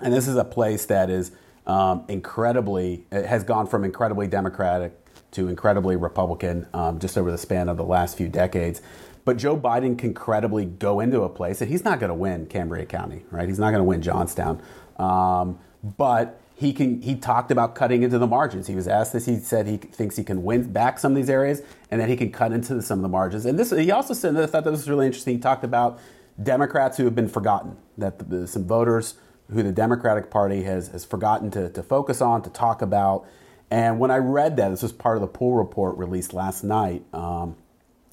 And 0.00 0.12
this 0.12 0.26
is 0.26 0.36
a 0.36 0.44
place 0.44 0.86
that 0.86 1.10
is 1.10 1.32
um, 1.66 2.04
incredibly, 2.08 3.04
it 3.12 3.26
has 3.26 3.44
gone 3.44 3.66
from 3.66 3.84
incredibly 3.84 4.26
Democratic 4.26 4.92
to 5.32 5.48
incredibly 5.48 5.96
Republican 5.96 6.66
um, 6.74 6.98
just 6.98 7.16
over 7.16 7.30
the 7.30 7.38
span 7.38 7.68
of 7.68 7.76
the 7.76 7.84
last 7.84 8.16
few 8.16 8.28
decades. 8.28 8.82
But 9.24 9.36
Joe 9.36 9.56
Biden 9.56 9.96
can 9.96 10.14
credibly 10.14 10.64
go 10.64 11.00
into 11.00 11.22
a 11.22 11.28
place, 11.28 11.60
and 11.60 11.70
he's 11.70 11.84
not 11.84 12.00
going 12.00 12.08
to 12.08 12.14
win 12.14 12.46
Cambria 12.46 12.86
County, 12.86 13.24
right? 13.30 13.48
He's 13.48 13.58
not 13.58 13.70
going 13.70 13.80
to 13.80 13.84
win 13.84 14.02
Johnstown. 14.02 14.60
Um, 14.96 15.58
but 15.82 16.40
he 16.54 16.72
can. 16.72 17.02
He 17.02 17.14
talked 17.14 17.50
about 17.50 17.74
cutting 17.74 18.02
into 18.02 18.18
the 18.18 18.26
margins. 18.26 18.66
He 18.66 18.74
was 18.74 18.88
asked 18.88 19.12
this. 19.12 19.26
He 19.26 19.38
said 19.38 19.66
he 19.66 19.76
thinks 19.76 20.16
he 20.16 20.24
can 20.24 20.42
win 20.42 20.72
back 20.72 20.98
some 20.98 21.12
of 21.12 21.16
these 21.16 21.30
areas, 21.30 21.62
and 21.90 22.00
that 22.00 22.08
he 22.08 22.16
can 22.16 22.30
cut 22.30 22.52
into 22.52 22.80
some 22.82 22.98
of 22.98 23.02
the 23.02 23.08
margins. 23.08 23.46
And 23.46 23.58
this, 23.58 23.70
he 23.70 23.90
also 23.90 24.14
said, 24.14 24.36
I 24.36 24.46
thought 24.46 24.64
that 24.64 24.70
was 24.70 24.88
really 24.88 25.06
interesting. 25.06 25.36
He 25.36 25.40
talked 25.40 25.64
about 25.64 26.00
Democrats 26.42 26.96
who 26.96 27.04
have 27.04 27.14
been 27.14 27.28
forgotten, 27.28 27.76
that 27.98 28.30
the, 28.30 28.46
some 28.46 28.66
voters 28.66 29.14
who 29.50 29.62
the 29.62 29.72
Democratic 29.72 30.30
Party 30.30 30.62
has, 30.62 30.88
has 30.88 31.04
forgotten 31.04 31.50
to, 31.50 31.68
to 31.70 31.82
focus 31.82 32.20
on, 32.20 32.42
to 32.42 32.50
talk 32.50 32.80
about. 32.80 33.26
And 33.70 33.98
when 33.98 34.10
I 34.10 34.18
read 34.18 34.56
that, 34.56 34.68
this 34.68 34.82
was 34.82 34.92
part 34.92 35.16
of 35.16 35.20
the 35.20 35.26
pool 35.26 35.54
report 35.54 35.96
released 35.96 36.32
last 36.32 36.62
night. 36.64 37.04
Um, 37.12 37.56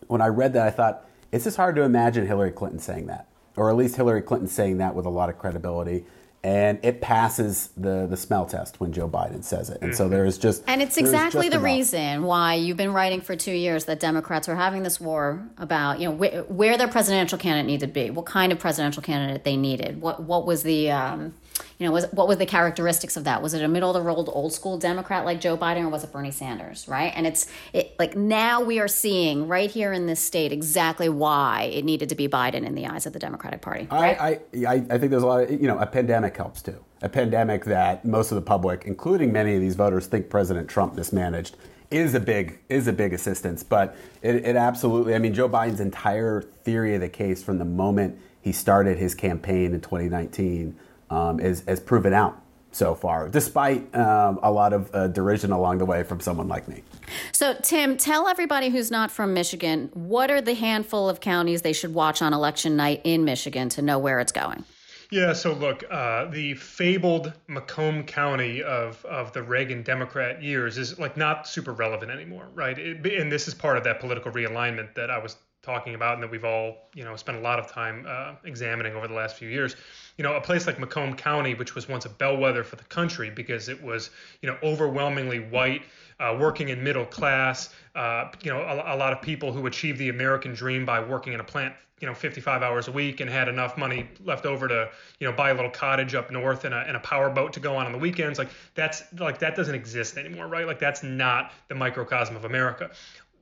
when 0.09 0.21
I 0.21 0.27
read 0.27 0.53
that, 0.53 0.67
I 0.67 0.71
thought, 0.71 1.05
it's 1.31 1.43
just 1.43 1.55
hard 1.55 1.75
to 1.75 1.83
imagine 1.83 2.25
Hillary 2.25 2.51
Clinton 2.51 2.79
saying 2.79 3.05
that, 3.05 3.27
or 3.55 3.69
at 3.69 3.77
least 3.77 3.95
Hillary 3.95 4.23
Clinton 4.23 4.49
saying 4.49 4.79
that 4.79 4.95
with 4.95 5.05
a 5.05 5.09
lot 5.09 5.29
of 5.29 5.37
credibility. 5.37 6.03
And 6.41 6.79
it 6.83 7.01
passes 7.01 7.69
the, 7.77 8.07
the 8.07 8.17
smell 8.17 8.45
test 8.45 8.79
when 8.79 8.91
Joe 8.91 9.07
Biden 9.09 9.43
says 9.43 9.69
it. 9.69 9.79
And 9.81 9.95
so 9.95 10.05
mm-hmm. 10.05 10.13
there 10.13 10.25
is 10.25 10.37
just. 10.37 10.63
And 10.67 10.81
it's 10.81 10.97
exactly 10.97 11.49
the 11.49 11.57
enough. 11.57 11.65
reason 11.65 12.23
why 12.23 12.55
you've 12.55 12.77
been 12.77 12.93
writing 12.93 13.21
for 13.21 13.35
two 13.35 13.51
years 13.51 13.85
that 13.85 13.99
Democrats 13.99 14.49
are 14.49 14.55
having 14.55 14.81
this 14.81 14.99
war 14.99 15.47
about, 15.57 15.99
you 15.99 16.09
know, 16.09 16.15
wh- 16.15 16.49
where 16.49 16.77
their 16.77 16.87
presidential 16.87 17.37
candidate 17.37 17.67
needed 17.67 17.87
to 17.87 17.91
be, 17.91 18.09
what 18.09 18.25
kind 18.25 18.51
of 18.51 18.57
presidential 18.57 19.03
candidate 19.03 19.43
they 19.43 19.57
needed, 19.57 20.01
what, 20.01 20.23
what 20.23 20.45
was 20.45 20.63
the. 20.63 20.89
Um, 20.89 21.33
you 21.77 21.85
know, 21.85 21.91
was, 21.91 22.05
what 22.11 22.27
were 22.27 22.35
the 22.35 22.45
characteristics 22.45 23.17
of 23.17 23.23
that? 23.23 23.41
Was 23.41 23.53
it 23.53 23.61
a 23.61 23.67
middle 23.67 23.89
of 23.89 23.93
the 23.93 24.01
road 24.01 24.27
old 24.29 24.53
school 24.53 24.77
Democrat 24.77 25.25
like 25.25 25.41
Joe 25.41 25.57
Biden, 25.57 25.83
or 25.83 25.89
was 25.89 26.03
it 26.03 26.11
Bernie 26.11 26.31
Sanders? 26.31 26.87
Right, 26.87 27.13
and 27.15 27.25
it's 27.25 27.47
it, 27.73 27.95
like 27.99 28.15
now 28.15 28.61
we 28.61 28.79
are 28.79 28.87
seeing 28.87 29.47
right 29.47 29.69
here 29.69 29.93
in 29.93 30.05
this 30.05 30.19
state 30.19 30.51
exactly 30.51 31.09
why 31.09 31.71
it 31.73 31.85
needed 31.85 32.09
to 32.09 32.15
be 32.15 32.27
Biden 32.27 32.65
in 32.65 32.75
the 32.75 32.87
eyes 32.87 33.05
of 33.05 33.13
the 33.13 33.19
Democratic 33.19 33.61
Party. 33.61 33.87
Right? 33.91 34.19
I, 34.19 34.39
I 34.67 34.73
I 34.89 34.97
think 34.97 35.11
there's 35.11 35.23
a 35.23 35.27
lot 35.27 35.43
of 35.43 35.51
you 35.51 35.67
know 35.67 35.79
a 35.79 35.85
pandemic 35.85 36.35
helps 36.35 36.61
too. 36.61 36.83
A 37.01 37.09
pandemic 37.09 37.65
that 37.65 38.03
most 38.03 38.31
of 38.31 38.35
the 38.35 38.41
public, 38.41 38.83
including 38.85 39.31
many 39.31 39.55
of 39.55 39.61
these 39.61 39.75
voters, 39.75 40.07
think 40.07 40.29
President 40.29 40.67
Trump 40.67 40.95
mismanaged 40.95 41.55
is 41.91 42.13
a 42.13 42.19
big 42.19 42.59
is 42.69 42.87
a 42.87 42.93
big 42.93 43.13
assistance. 43.13 43.63
But 43.63 43.95
it, 44.21 44.35
it 44.35 44.55
absolutely, 44.55 45.15
I 45.15 45.19
mean, 45.19 45.33
Joe 45.33 45.49
Biden's 45.49 45.79
entire 45.79 46.41
theory 46.41 46.95
of 46.95 47.01
the 47.01 47.09
case 47.09 47.43
from 47.43 47.57
the 47.57 47.65
moment 47.65 48.19
he 48.41 48.51
started 48.51 48.97
his 48.97 49.15
campaign 49.15 49.73
in 49.73 49.81
2019 49.81 50.77
um, 51.09 51.39
is, 51.39 51.61
is 51.67 51.79
proven 51.79 52.13
out 52.13 52.41
so 52.71 52.93
far, 52.93 53.29
despite 53.29 53.93
um, 53.95 54.39
a 54.43 54.51
lot 54.51 54.73
of 54.73 54.93
uh, 54.93 55.07
derision 55.07 55.51
along 55.51 55.79
the 55.79 55.85
way 55.85 56.03
from 56.03 56.19
someone 56.19 56.47
like 56.47 56.67
me. 56.67 56.83
So, 57.31 57.55
Tim, 57.61 57.97
tell 57.97 58.27
everybody 58.27 58.69
who's 58.69 58.91
not 58.91 59.09
from 59.09 59.33
Michigan 59.33 59.89
what 59.93 60.29
are 60.29 60.41
the 60.41 60.53
handful 60.53 61.09
of 61.09 61.19
counties 61.19 61.61
they 61.63 61.73
should 61.73 61.93
watch 61.93 62.21
on 62.21 62.33
election 62.33 62.75
night 62.75 63.01
in 63.03 63.25
Michigan 63.25 63.69
to 63.69 63.81
know 63.81 63.97
where 63.97 64.19
it's 64.19 64.31
going? 64.31 64.63
Yeah, 65.11 65.33
so 65.33 65.53
look, 65.53 65.83
uh, 65.89 66.25
the 66.25 66.53
fabled 66.53 67.33
Macomb 67.47 68.03
County 68.03 68.61
of, 68.61 69.03
of 69.05 69.33
the 69.33 69.41
Reagan 69.41 69.81
Democrat 69.81 70.43
years 70.43 70.77
is 70.77 70.99
like 70.99 71.17
not 71.17 71.47
super 71.47 71.73
relevant 71.73 72.11
anymore, 72.11 72.47
right? 72.53 72.77
It, 72.77 73.03
and 73.19 73.31
this 73.31 73.47
is 73.47 73.55
part 73.55 73.77
of 73.77 73.83
that 73.85 73.99
political 73.99 74.31
realignment 74.31 74.93
that 74.93 75.09
I 75.09 75.17
was 75.17 75.37
talking 75.63 75.95
about 75.95 76.13
and 76.13 76.23
that 76.23 76.29
we've 76.29 76.45
all, 76.45 76.89
you 76.93 77.03
know, 77.03 77.15
spent 77.15 77.39
a 77.39 77.41
lot 77.41 77.57
of 77.57 77.67
time 77.67 78.05
uh, 78.07 78.35
examining 78.45 78.93
over 78.93 79.07
the 79.07 79.15
last 79.15 79.35
few 79.35 79.49
years 79.49 79.75
you 80.19 80.23
know, 80.23 80.35
a 80.35 80.41
place 80.41 80.67
like 80.67 80.77
Macomb 80.77 81.15
County, 81.15 81.53
which 81.53 81.75
was 81.75 81.87
once 81.87 82.03
a 82.03 82.09
bellwether 82.09 82.65
for 82.65 82.75
the 82.75 82.83
country 82.83 83.29
because 83.29 83.69
it 83.69 83.81
was, 83.81 84.09
you 84.41 84.49
know, 84.49 84.57
overwhelmingly 84.61 85.39
white, 85.39 85.83
uh, 86.19 86.35
working 86.37 86.67
in 86.67 86.83
middle 86.83 87.05
class, 87.05 87.73
uh, 87.95 88.29
you 88.43 88.51
know, 88.51 88.59
a, 88.59 88.95
a, 88.95 88.97
lot 88.97 89.13
of 89.13 89.21
people 89.21 89.53
who 89.53 89.65
achieved 89.65 89.97
the 89.97 90.09
American 90.09 90.53
dream 90.53 90.85
by 90.85 90.99
working 90.99 91.31
in 91.31 91.39
a 91.39 91.43
plant, 91.43 91.73
you 92.01 92.07
know, 92.07 92.13
55 92.13 92.61
hours 92.61 92.89
a 92.89 92.91
week 92.91 93.21
and 93.21 93.29
had 93.29 93.47
enough 93.47 93.77
money 93.77 94.09
left 94.25 94.45
over 94.45 94.67
to, 94.67 94.89
you 95.21 95.27
know, 95.27 95.31
buy 95.33 95.51
a 95.51 95.53
little 95.53 95.71
cottage 95.71 96.13
up 96.15 96.29
north 96.31 96.65
and 96.65 96.73
a, 96.73 96.79
and 96.79 96.97
a 96.97 96.99
power 96.99 97.29
boat 97.29 97.53
to 97.53 97.61
go 97.61 97.77
on 97.77 97.85
on 97.85 97.93
the 97.93 97.97
weekends. 97.97 98.37
Like 98.37 98.49
that's 98.75 99.03
like 99.17 99.39
that 99.39 99.55
doesn't 99.55 99.75
exist 99.75 100.17
anymore, 100.17 100.49
right? 100.49 100.67
Like 100.67 100.79
that's 100.79 101.01
not 101.01 101.53
the 101.69 101.75
microcosm 101.75 102.35
of 102.35 102.43
America 102.43 102.91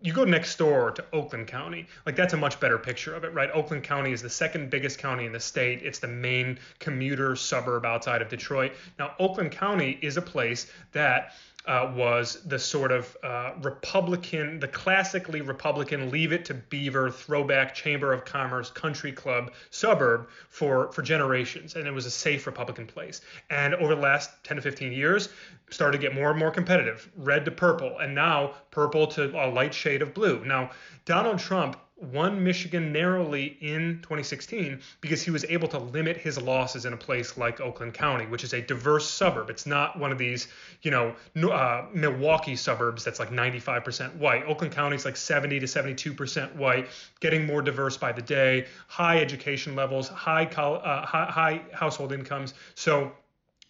you 0.01 0.13
go 0.13 0.23
next 0.23 0.57
door 0.57 0.91
to 0.91 1.03
Oakland 1.12 1.47
County, 1.47 1.88
like 2.05 2.15
that's 2.15 2.33
a 2.33 2.38
much 2.38 2.60
better 2.60 2.77
picture 2.77 3.15
of 3.15 3.23
it, 3.23 3.33
right? 3.33 3.49
Oakland 3.53 3.83
County 3.83 4.12
is 4.12 4.21
the 4.21 4.29
second 4.29 4.69
biggest 4.69 4.99
county 4.99 5.25
in 5.25 5.31
the 5.31 5.39
state. 5.39 5.81
It's 5.81 5.99
the 5.99 6.07
main 6.07 6.60
commuter 6.79 7.36
suburb 7.36 7.86
outside 7.86 8.21
of 8.21 8.29
Detroit. 8.29 8.73
Now, 8.99 9.15
Oakland 9.19 9.51
County 9.51 9.97
is 10.01 10.17
a 10.17 10.21
place 10.21 10.71
that 10.91 11.33
uh, 11.67 11.91
was 11.95 12.41
the 12.45 12.58
sort 12.58 12.91
of 12.91 13.15
uh, 13.23 13.51
Republican, 13.62 14.60
the 14.60 14.67
classically 14.67 15.41
Republican, 15.41 16.10
leave 16.10 16.32
it 16.32 16.45
to 16.45 16.53
Beaver 16.53 17.12
throwback 17.12 17.75
Chamber 17.75 18.13
of 18.13 18.23
Commerce 18.23 18.69
country 18.69 19.12
club 19.12 19.51
suburb 19.69 20.30
for, 20.49 20.91
for 20.93 21.01
generations. 21.01 21.75
And 21.75 21.86
it 21.86 21.91
was 21.91 22.06
a 22.06 22.12
safe 22.12 22.47
Republican 22.47 22.88
place. 22.88 23.21
And 23.49 23.75
over 23.75 23.95
the 23.95 24.01
last 24.01 24.32
10 24.45 24.58
to 24.58 24.63
15 24.63 24.93
years, 24.93 25.30
started 25.69 25.97
to 25.97 26.01
get 26.01 26.15
more 26.15 26.30
and 26.30 26.39
more 26.39 26.51
competitive, 26.51 27.10
red 27.17 27.43
to 27.45 27.51
purple, 27.51 27.99
and 27.99 28.15
now 28.15 28.53
purple 28.71 29.06
to 29.08 29.30
a 29.36 29.47
light 29.49 29.73
shade 29.73 30.01
of 30.01 30.13
blue. 30.13 30.43
Now, 30.45 30.71
Donald 31.06 31.39
Trump 31.39 31.77
won 31.99 32.43
Michigan 32.43 32.91
narrowly 32.91 33.57
in 33.60 33.99
2016 34.03 34.79
because 35.01 35.21
he 35.23 35.31
was 35.31 35.43
able 35.45 35.67
to 35.67 35.79
limit 35.79 36.15
his 36.15 36.39
losses 36.39 36.86
in 36.86 36.93
a 36.93 36.97
place 36.97 37.38
like 37.38 37.60
Oakland 37.60 37.93
County, 37.93 38.25
which 38.27 38.43
is 38.43 38.53
a 38.53 38.62
diverse 38.62 39.10
suburb. 39.10 39.49
It's 39.49 39.65
not 39.65 39.97
one 39.97 40.12
of 40.12 40.19
these, 40.19 40.47
you 40.83 40.91
know, 40.91 41.15
uh, 41.49 41.88
Milwaukee 41.93 42.55
suburbs 42.55 43.03
that's 43.03 43.19
like 43.19 43.31
95% 43.31 44.15
white. 44.17 44.43
Oakland 44.45 44.73
County 44.73 44.95
is 44.95 45.05
like 45.05 45.17
70 45.17 45.60
to 45.60 45.65
72% 45.65 46.55
white, 46.55 46.88
getting 47.19 47.47
more 47.47 47.63
diverse 47.63 47.97
by 47.97 48.12
the 48.12 48.21
day, 48.21 48.67
high 48.88 49.19
education 49.19 49.75
levels, 49.75 50.07
high, 50.07 50.45
uh, 50.45 51.05
high, 51.05 51.25
high 51.25 51.62
household 51.73 52.13
incomes. 52.13 52.53
So 52.75 53.12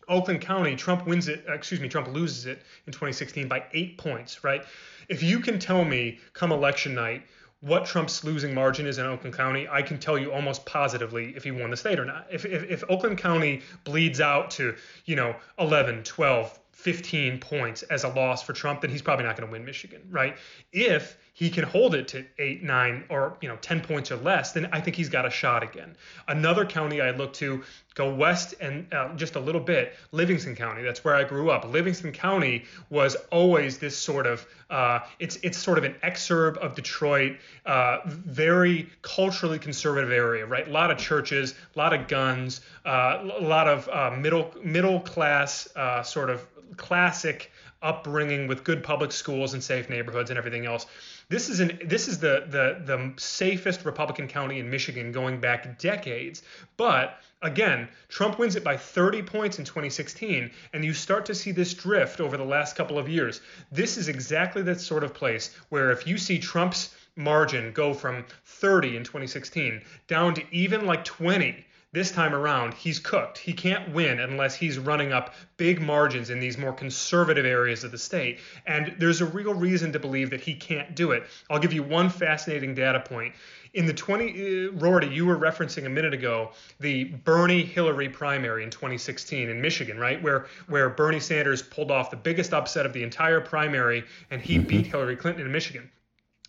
Oakland 0.09 0.41
County, 0.41 0.75
Trump 0.75 1.05
wins 1.05 1.29
it, 1.29 1.45
excuse 1.47 1.79
me, 1.79 1.87
Trump 1.87 2.09
loses 2.09 2.45
it 2.45 2.61
in 2.85 2.93
2016 2.93 3.47
by 3.47 3.63
eight 3.73 3.97
points, 3.97 4.43
right? 4.43 4.63
If 5.09 5.23
you 5.23 5.39
can 5.39 5.59
tell 5.59 5.85
me 5.85 6.19
come 6.33 6.51
election 6.51 6.93
night 6.93 7.23
what 7.61 7.85
Trump's 7.85 8.23
losing 8.23 8.53
margin 8.53 8.85
is 8.85 8.97
in 8.97 9.05
Oakland 9.05 9.35
County, 9.35 9.67
I 9.67 9.81
can 9.81 9.97
tell 9.97 10.17
you 10.17 10.31
almost 10.31 10.65
positively 10.65 11.33
if 11.35 11.43
he 11.43 11.51
won 11.51 11.71
the 11.71 11.77
state 11.77 11.99
or 11.99 12.05
not. 12.05 12.27
If, 12.31 12.45
if, 12.45 12.63
if 12.69 12.83
Oakland 12.89 13.17
County 13.17 13.61
bleeds 13.83 14.21
out 14.21 14.51
to, 14.51 14.75
you 15.05 15.15
know, 15.15 15.35
11, 15.57 16.03
12, 16.03 16.59
15 16.87 17.39
points 17.39 17.83
as 17.83 18.05
a 18.05 18.07
loss 18.07 18.41
for 18.41 18.53
Trump, 18.53 18.79
then 18.79 18.89
he's 18.89 19.01
probably 19.01 19.25
not 19.25 19.35
going 19.35 19.45
to 19.45 19.51
win 19.51 19.65
Michigan, 19.65 20.01
right? 20.09 20.37
If 20.71 21.17
he 21.33 21.49
can 21.49 21.65
hold 21.65 21.93
it 21.95 22.07
to 22.07 22.25
eight, 22.39 22.63
nine, 22.63 23.03
or 23.09 23.35
you 23.41 23.49
know, 23.49 23.57
10 23.57 23.81
points 23.81 24.09
or 24.09 24.15
less, 24.15 24.53
then 24.53 24.69
I 24.71 24.79
think 24.79 24.95
he's 24.95 25.09
got 25.09 25.25
a 25.25 25.29
shot 25.29 25.63
again. 25.63 25.97
Another 26.29 26.65
county 26.65 27.01
I 27.01 27.11
look 27.11 27.33
to 27.33 27.61
go 27.93 28.13
west 28.13 28.53
and 28.61 28.91
uh, 28.93 29.13
just 29.15 29.35
a 29.35 29.39
little 29.41 29.59
bit, 29.59 29.95
Livingston 30.13 30.55
County. 30.55 30.81
That's 30.81 31.03
where 31.03 31.13
I 31.13 31.25
grew 31.25 31.49
up. 31.49 31.65
Livingston 31.65 32.13
County 32.13 32.63
was 32.89 33.17
always 33.33 33.79
this 33.79 33.97
sort 33.97 34.25
of 34.25 34.47
uh, 34.69 34.99
it's 35.19 35.35
it's 35.43 35.57
sort 35.57 35.77
of 35.77 35.83
an 35.83 35.95
exurb 36.03 36.55
of 36.57 36.73
Detroit, 36.73 37.35
uh, 37.65 37.97
very 38.05 38.89
culturally 39.01 39.59
conservative 39.59 40.11
area, 40.11 40.45
right? 40.45 40.65
A 40.65 40.71
lot 40.71 40.89
of 40.89 40.97
churches, 40.97 41.53
a 41.75 41.77
lot 41.77 41.91
of 41.91 42.07
guns, 42.07 42.61
uh, 42.85 43.19
a 43.21 43.43
lot 43.43 43.67
of 43.67 43.89
uh, 43.89 44.15
middle 44.17 44.53
middle 44.63 45.01
class 45.01 45.67
uh, 45.75 46.01
sort 46.01 46.29
of 46.29 46.47
classic 46.77 47.51
upbringing 47.81 48.47
with 48.47 48.63
good 48.63 48.83
public 48.83 49.11
schools 49.11 49.53
and 49.53 49.63
safe 49.63 49.89
neighborhoods 49.89 50.29
and 50.29 50.37
everything 50.37 50.65
else. 50.65 50.87
This 51.29 51.49
is 51.49 51.59
an 51.59 51.79
this 51.85 52.07
is 52.07 52.19
the 52.19 52.45
the 52.49 52.81
the 52.85 53.13
safest 53.17 53.85
Republican 53.85 54.27
county 54.27 54.59
in 54.59 54.69
Michigan 54.69 55.11
going 55.11 55.39
back 55.39 55.77
decades. 55.77 56.41
But 56.77 57.19
again, 57.41 57.89
Trump 58.09 58.39
wins 58.39 58.55
it 58.55 58.63
by 58.63 58.77
30 58.77 59.21
points 59.23 59.59
in 59.59 59.65
2016, 59.65 60.49
and 60.73 60.85
you 60.85 60.93
start 60.93 61.25
to 61.25 61.35
see 61.35 61.51
this 61.51 61.73
drift 61.73 62.19
over 62.19 62.37
the 62.37 62.45
last 62.45 62.75
couple 62.75 62.97
of 62.97 63.09
years. 63.09 63.41
This 63.71 63.97
is 63.97 64.07
exactly 64.07 64.61
that 64.63 64.79
sort 64.79 65.03
of 65.03 65.13
place 65.13 65.55
where 65.69 65.91
if 65.91 66.07
you 66.07 66.17
see 66.17 66.39
Trump's 66.39 66.95
margin 67.15 67.71
go 67.73 67.93
from 67.93 68.23
30 68.45 68.95
in 68.97 69.03
2016 69.03 69.81
down 70.07 70.35
to 70.35 70.43
even 70.51 70.85
like 70.85 71.03
20 71.03 71.65
this 71.97 72.11
time 72.11 72.35
around, 72.35 72.75
he's 72.75 72.99
cooked. 72.99 73.39
He 73.39 73.53
can't 73.53 73.91
win 73.91 74.19
unless 74.19 74.55
he's 74.55 74.77
running 74.77 75.11
up 75.11 75.33
big 75.57 75.81
margins 75.81 76.29
in 76.29 76.39
these 76.39 76.55
more 76.55 76.71
conservative 76.71 77.43
areas 77.43 77.83
of 77.83 77.89
the 77.89 77.97
state. 77.97 78.37
And 78.67 78.93
there's 78.99 79.19
a 79.19 79.25
real 79.25 79.55
reason 79.55 79.91
to 79.93 79.99
believe 79.99 80.29
that 80.29 80.39
he 80.39 80.53
can't 80.53 80.95
do 80.95 81.11
it. 81.11 81.23
I'll 81.49 81.57
give 81.57 81.73
you 81.73 81.81
one 81.81 82.11
fascinating 82.11 82.75
data 82.75 82.99
point. 82.99 83.33
In 83.73 83.87
the 83.87 83.93
20, 83.93 84.29
uh, 84.29 84.35
Roarty, 84.73 85.11
you 85.11 85.25
were 85.25 85.37
referencing 85.37 85.87
a 85.87 85.89
minute 85.89 86.13
ago 86.13 86.51
the 86.79 87.05
Bernie 87.05 87.63
Hillary 87.63 88.09
primary 88.09 88.63
in 88.63 88.69
2016 88.69 89.49
in 89.49 89.59
Michigan, 89.59 89.97
right? 89.97 90.21
Where 90.21 90.45
where 90.67 90.89
Bernie 90.91 91.19
Sanders 91.19 91.63
pulled 91.63 91.89
off 91.89 92.11
the 92.11 92.17
biggest 92.17 92.53
upset 92.53 92.85
of 92.85 92.93
the 92.93 93.01
entire 93.01 93.41
primary 93.41 94.03
and 94.29 94.39
he 94.39 94.57
mm-hmm. 94.57 94.67
beat 94.67 94.85
Hillary 94.85 95.15
Clinton 95.15 95.47
in 95.47 95.51
Michigan. 95.51 95.89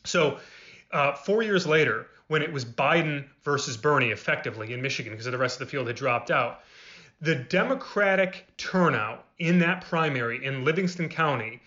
So 0.04 0.40
uh, 0.92 1.14
four 1.14 1.42
years 1.42 1.66
later, 1.66 2.06
when 2.28 2.42
it 2.42 2.52
was 2.52 2.64
Biden 2.64 3.24
versus 3.42 3.76
Bernie 3.76 4.10
effectively 4.10 4.72
in 4.72 4.80
Michigan 4.80 5.12
because 5.12 5.26
the 5.26 5.36
rest 5.36 5.60
of 5.60 5.66
the 5.66 5.70
field 5.70 5.86
had 5.86 5.96
dropped 5.96 6.30
out. 6.30 6.60
The 7.20 7.34
Democratic 7.34 8.46
turnout 8.56 9.24
in 9.38 9.58
that 9.58 9.84
primary 9.84 10.44
in 10.44 10.64
Livingston 10.64 11.08
County 11.08 11.60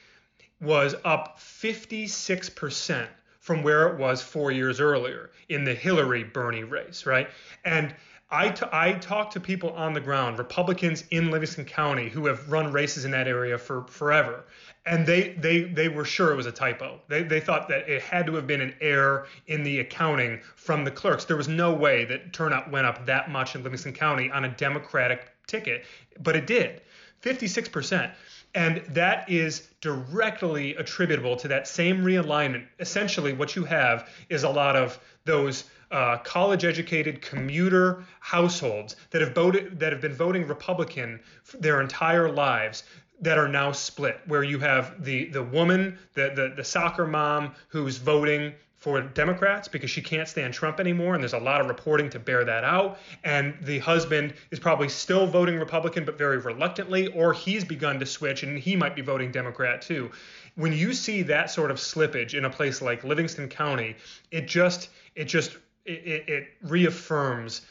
was 0.62 0.96
up 1.04 1.40
56% 1.40 3.08
from 3.40 3.64
where 3.64 3.88
it 3.88 3.98
was 3.98 4.22
four 4.22 4.52
years 4.52 4.80
earlier 4.80 5.32
in 5.50 5.64
the 5.64 5.74
Hillary 5.74 6.24
Bernie 6.24 6.64
race, 6.64 7.06
right? 7.06 7.28
And 7.66 7.94
I, 8.34 8.50
t- 8.50 8.66
I 8.72 8.94
talk 8.94 9.32
to 9.32 9.42
people 9.42 9.72
on 9.72 9.94
the 9.94 10.00
ground, 10.00 10.38
Republicans 10.38 11.04
in 11.12 11.32
Livingston 11.32 11.66
County 11.66 12.08
who 12.08 12.28
have 12.28 12.50
run 12.50 12.72
races 12.72 13.04
in 13.04 13.12
that 13.12 13.28
area 13.28 13.58
for 13.58 13.84
forever, 13.88 14.46
and 14.86 15.06
they 15.06 15.34
they 15.34 15.64
they 15.64 15.90
were 15.90 16.06
sure 16.06 16.32
it 16.32 16.38
was 16.38 16.46
a 16.46 16.52
typo. 16.52 17.02
They 17.10 17.24
they 17.24 17.42
thought 17.42 17.68
that 17.68 17.90
it 17.90 18.02
had 18.02 18.26
to 18.28 18.36
have 18.36 18.48
been 18.48 18.62
an 18.62 18.74
error 18.80 19.28
in 19.48 19.64
the 19.64 19.80
accounting 19.80 20.40
from 20.56 20.86
the 20.86 20.92
clerks. 20.92 21.26
There 21.26 21.36
was 21.36 21.50
no 21.50 21.74
way 21.74 22.06
that 22.06 22.32
turnout 22.32 22.72
went 22.72 22.88
up 22.88 23.06
that 23.06 23.30
much 23.30 23.56
in 23.56 23.64
Livingston 23.64 23.94
County 23.94 24.32
on 24.32 24.46
a 24.46 24.50
Democratic 24.50 25.28
ticket, 25.46 25.84
but 26.22 26.36
it 26.36 26.48
did, 26.48 26.82
56%. 27.22 28.12
And 28.54 28.78
that 28.90 29.30
is 29.30 29.70
directly 29.80 30.76
attributable 30.76 31.36
to 31.38 31.48
that 31.50 31.68
same 31.68 32.04
realignment. 32.04 32.66
Essentially, 32.80 33.34
what 33.34 33.56
you 33.56 33.64
have 33.66 34.10
is 34.30 34.44
a 34.44 34.50
lot 34.50 34.76
of 34.76 35.00
those 35.26 35.66
uh, 35.92 36.18
college-educated 36.20 37.22
commuter 37.22 38.04
households 38.20 38.96
that 39.10 39.22
have 39.22 39.34
voted 39.34 39.80
that 39.80 39.92
have 39.92 40.02
been 40.02 40.14
voting 40.14 40.48
Republican 40.48 41.20
their 41.60 41.82
entire 41.82 42.32
lives 42.32 42.84
that 43.22 43.38
are 43.38 43.48
now 43.48 43.72
split, 43.72 44.20
where 44.26 44.44
you 44.44 44.60
have 44.60 45.04
the 45.04 45.26
the 45.26 45.44
woman, 45.44 45.98
the 46.14 46.32
the, 46.36 46.54
the 46.56 46.64
soccer 46.64 47.06
mom 47.06 47.54
who's 47.68 47.98
voting 47.98 48.54
for 48.82 49.00
Democrats 49.00 49.68
because 49.68 49.92
she 49.92 50.02
can't 50.02 50.28
stand 50.28 50.56
Trump 50.56 50.80
anymore, 50.80 51.14
and 51.14 51.22
there's 51.22 51.34
a 51.34 51.40
lot 51.40 51.62
of 51.62 51.68
reporting 51.68 52.10
to 52.10 52.18
bear 52.18 52.44
that 52.44 52.64
out. 52.64 52.98
And 53.24 53.56
the 53.62 53.78
husband 53.78 54.34
is 54.50 54.60
probably 54.60 54.90
still 54.90 55.28
voting 55.28 55.60
Republican, 55.60 56.04
but 56.04 56.18
very 56.18 56.40
reluctantly, 56.40 57.06
or 57.10 57.32
he's 57.32 57.64
begun 57.64 58.00
to 58.00 58.08
switch 58.08 58.42
and 58.42 58.58
he 58.58 58.76
might 58.76 58.96
be 58.96 59.04
voting 59.04 59.32
Democrat 59.32 59.84
too. 59.84 60.10
When 60.56 60.74
you 60.74 60.94
see 60.94 61.22
that 61.22 61.52
sort 61.52 61.70
of 61.70 61.78
slippage 61.78 62.34
in 62.34 62.46
a 62.46 62.50
place 62.50 62.82
like 62.82 63.04
Livingston 63.04 63.50
County, 63.50 63.96
it 64.32 64.48
just 64.48 64.90
it 65.16 65.26
just 65.26 65.58
it, 65.86 66.30
it 66.30 66.48
reaffirms 66.64 67.62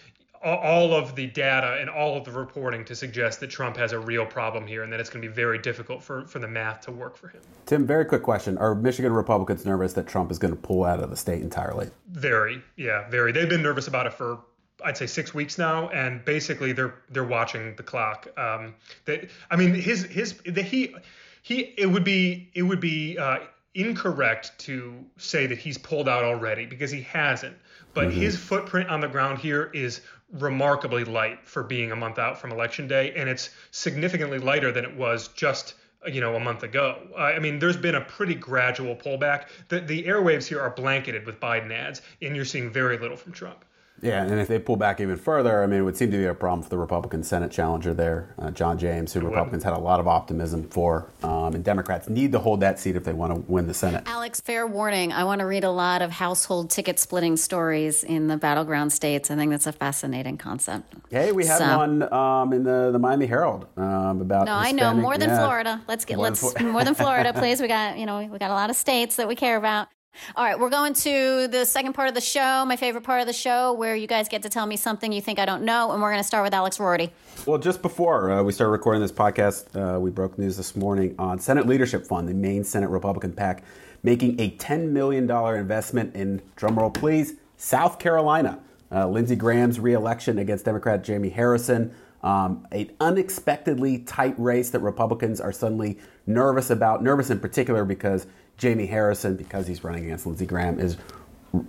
all 0.42 0.94
of 0.94 1.14
the 1.16 1.26
data 1.26 1.76
and 1.80 1.90
all 1.90 2.16
of 2.16 2.24
the 2.24 2.30
reporting 2.30 2.82
to 2.82 2.94
suggest 2.94 3.40
that 3.40 3.48
Trump 3.48 3.76
has 3.76 3.92
a 3.92 3.98
real 3.98 4.24
problem 4.24 4.66
here 4.66 4.82
and 4.82 4.92
that 4.92 4.98
it's 4.98 5.10
going 5.10 5.20
to 5.20 5.28
be 5.28 5.34
very 5.34 5.58
difficult 5.58 6.02
for, 6.02 6.24
for 6.26 6.38
the 6.38 6.48
math 6.48 6.80
to 6.80 6.90
work 6.90 7.14
for 7.14 7.28
him. 7.28 7.42
Tim, 7.66 7.86
very 7.86 8.06
quick 8.06 8.22
question. 8.22 8.56
Are 8.56 8.74
Michigan 8.74 9.12
Republicans 9.12 9.66
nervous 9.66 9.92
that 9.94 10.06
Trump 10.06 10.30
is 10.30 10.38
going 10.38 10.54
to 10.54 10.60
pull 10.60 10.84
out 10.84 11.00
of 11.00 11.10
the 11.10 11.16
state 11.16 11.42
entirely? 11.42 11.90
Very, 12.08 12.62
yeah, 12.76 13.06
very. 13.10 13.32
They've 13.32 13.50
been 13.50 13.62
nervous 13.62 13.86
about 13.86 14.06
it 14.06 14.14
for 14.14 14.38
I'd 14.82 14.96
say 14.96 15.06
six 15.06 15.34
weeks 15.34 15.58
now, 15.58 15.88
and 15.90 16.24
basically 16.24 16.72
they're 16.72 16.94
they're 17.10 17.24
watching 17.24 17.74
the 17.76 17.82
clock. 17.82 18.26
Um, 18.38 18.74
they, 19.04 19.28
I 19.50 19.56
mean, 19.56 19.74
his 19.74 20.04
his 20.04 20.38
the, 20.46 20.62
he 20.62 20.94
he 21.42 21.74
it 21.76 21.86
would 21.86 22.04
be 22.04 22.50
it 22.54 22.62
would 22.62 22.80
be 22.80 23.18
uh, 23.18 23.40
incorrect 23.74 24.58
to 24.60 25.04
say 25.18 25.46
that 25.46 25.58
he's 25.58 25.78
pulled 25.78 26.08
out 26.08 26.24
already 26.24 26.66
because 26.66 26.90
he 26.90 27.02
hasn't. 27.02 27.56
But 27.92 28.08
mm-hmm. 28.08 28.20
his 28.20 28.36
footprint 28.36 28.88
on 28.88 29.00
the 29.00 29.08
ground 29.08 29.38
here 29.38 29.70
is 29.74 30.00
remarkably 30.32 31.04
light 31.04 31.40
for 31.44 31.62
being 31.62 31.92
a 31.92 31.96
month 31.96 32.18
out 32.18 32.40
from 32.40 32.52
election 32.52 32.86
day, 32.86 33.12
and 33.16 33.28
it's 33.28 33.50
significantly 33.70 34.38
lighter 34.38 34.70
than 34.72 34.84
it 34.84 34.96
was 34.96 35.28
just 35.28 35.74
you 36.06 36.20
know 36.20 36.34
a 36.34 36.40
month 36.40 36.62
ago. 36.62 36.98
I 37.16 37.38
mean, 37.38 37.58
there's 37.58 37.76
been 37.76 37.96
a 37.96 38.00
pretty 38.00 38.34
gradual 38.34 38.96
pullback. 38.96 39.46
The 39.68 39.80
the 39.80 40.04
airwaves 40.04 40.46
here 40.46 40.60
are 40.60 40.70
blanketed 40.70 41.26
with 41.26 41.40
Biden 41.40 41.72
ads, 41.72 42.02
and 42.22 42.36
you're 42.36 42.44
seeing 42.44 42.70
very 42.70 42.98
little 42.98 43.16
from 43.16 43.32
Trump. 43.32 43.64
Yeah, 44.02 44.22
and 44.22 44.40
if 44.40 44.48
they 44.48 44.58
pull 44.58 44.76
back 44.76 45.00
even 45.00 45.16
further, 45.16 45.62
I 45.62 45.66
mean, 45.66 45.80
it 45.80 45.82
would 45.82 45.96
seem 45.96 46.10
to 46.10 46.16
be 46.16 46.24
a 46.24 46.34
problem 46.34 46.62
for 46.62 46.70
the 46.70 46.78
Republican 46.78 47.22
Senate 47.22 47.50
challenger 47.50 47.92
there, 47.92 48.34
uh, 48.38 48.50
John 48.50 48.78
James, 48.78 49.12
who 49.12 49.20
Republicans 49.20 49.62
had 49.62 49.74
a 49.74 49.78
lot 49.78 50.00
of 50.00 50.08
optimism 50.08 50.64
for. 50.68 51.10
Um, 51.22 51.54
and 51.54 51.64
Democrats 51.64 52.08
need 52.08 52.32
to 52.32 52.38
hold 52.38 52.60
that 52.60 52.78
seat 52.78 52.96
if 52.96 53.04
they 53.04 53.12
want 53.12 53.34
to 53.34 53.40
win 53.50 53.66
the 53.66 53.74
Senate. 53.74 54.04
Alex, 54.06 54.40
fair 54.40 54.66
warning. 54.66 55.12
I 55.12 55.24
want 55.24 55.40
to 55.40 55.46
read 55.46 55.64
a 55.64 55.70
lot 55.70 56.02
of 56.02 56.10
household 56.10 56.70
ticket 56.70 56.98
splitting 56.98 57.36
stories 57.36 58.02
in 58.04 58.28
the 58.28 58.36
battleground 58.36 58.92
states. 58.92 59.30
I 59.30 59.36
think 59.36 59.50
that's 59.50 59.66
a 59.66 59.72
fascinating 59.72 60.38
concept. 60.38 60.94
Hey, 61.10 61.32
we 61.32 61.44
had 61.44 61.58
so. 61.58 61.76
one 61.78 62.12
um, 62.12 62.52
in 62.52 62.64
the, 62.64 62.90
the 62.92 62.98
Miami 62.98 63.26
Herald 63.26 63.66
um, 63.76 64.20
about. 64.20 64.46
No, 64.46 64.58
Hispanic, 64.58 64.82
I 64.82 64.92
know 64.92 64.94
more 64.94 65.18
than 65.18 65.28
yeah. 65.28 65.38
Florida. 65.38 65.82
Let's 65.88 66.04
get 66.04 66.16
more 66.16 66.24
let's 66.24 66.52
than, 66.54 66.68
more 66.72 66.84
than 66.84 66.94
Florida, 66.94 67.32
please. 67.36 67.60
We 67.60 67.68
got 67.68 67.98
you 67.98 68.06
know 68.06 68.24
we 68.24 68.38
got 68.38 68.50
a 68.50 68.54
lot 68.54 68.70
of 68.70 68.76
states 68.76 69.16
that 69.16 69.28
we 69.28 69.34
care 69.34 69.56
about. 69.56 69.88
All 70.36 70.44
right, 70.44 70.58
we're 70.58 70.70
going 70.70 70.94
to 70.94 71.48
the 71.48 71.64
second 71.64 71.94
part 71.94 72.08
of 72.08 72.14
the 72.14 72.20
show, 72.20 72.64
my 72.64 72.76
favorite 72.76 73.02
part 73.02 73.20
of 73.20 73.26
the 73.26 73.32
show, 73.32 73.72
where 73.72 73.96
you 73.96 74.06
guys 74.06 74.28
get 74.28 74.42
to 74.42 74.48
tell 74.48 74.64
me 74.64 74.76
something 74.76 75.12
you 75.12 75.20
think 75.20 75.40
I 75.40 75.44
don't 75.44 75.64
know, 75.64 75.90
and 75.90 76.00
we're 76.00 76.10
going 76.10 76.22
to 76.22 76.26
start 76.26 76.44
with 76.44 76.54
Alex 76.54 76.78
Roarty. 76.78 77.10
Well, 77.46 77.58
just 77.58 77.82
before 77.82 78.30
uh, 78.30 78.42
we 78.42 78.52
started 78.52 78.70
recording 78.70 79.02
this 79.02 79.10
podcast, 79.10 79.74
uh, 79.74 79.98
we 79.98 80.10
broke 80.10 80.38
news 80.38 80.56
this 80.56 80.76
morning 80.76 81.16
on 81.18 81.40
Senate 81.40 81.66
Leadership 81.66 82.06
Fund, 82.06 82.28
the 82.28 82.34
main 82.34 82.62
Senate 82.62 82.90
Republican 82.90 83.32
PAC, 83.32 83.64
making 84.04 84.40
a 84.40 84.52
$10 84.52 84.90
million 84.90 85.28
investment 85.28 86.14
in, 86.14 86.40
drumroll 86.56 86.94
please, 86.94 87.34
South 87.56 87.98
Carolina. 87.98 88.60
Uh, 88.92 89.08
Lindsey 89.08 89.36
Graham's 89.36 89.80
reelection 89.80 90.38
against 90.38 90.64
Democrat 90.64 91.02
Jamie 91.02 91.30
Harrison. 91.30 91.92
Um, 92.22 92.66
an 92.70 92.90
unexpectedly 93.00 93.98
tight 94.00 94.34
race 94.38 94.70
that 94.70 94.80
Republicans 94.80 95.40
are 95.40 95.52
suddenly 95.52 95.98
nervous 96.26 96.70
about, 96.70 97.02
nervous 97.02 97.30
in 97.30 97.40
particular 97.40 97.84
because 97.84 98.26
Jamie 98.60 98.84
Harrison, 98.84 99.36
because 99.36 99.66
he's 99.66 99.82
running 99.82 100.04
against 100.04 100.26
Lindsey 100.26 100.44
Graham, 100.44 100.78
is 100.78 100.98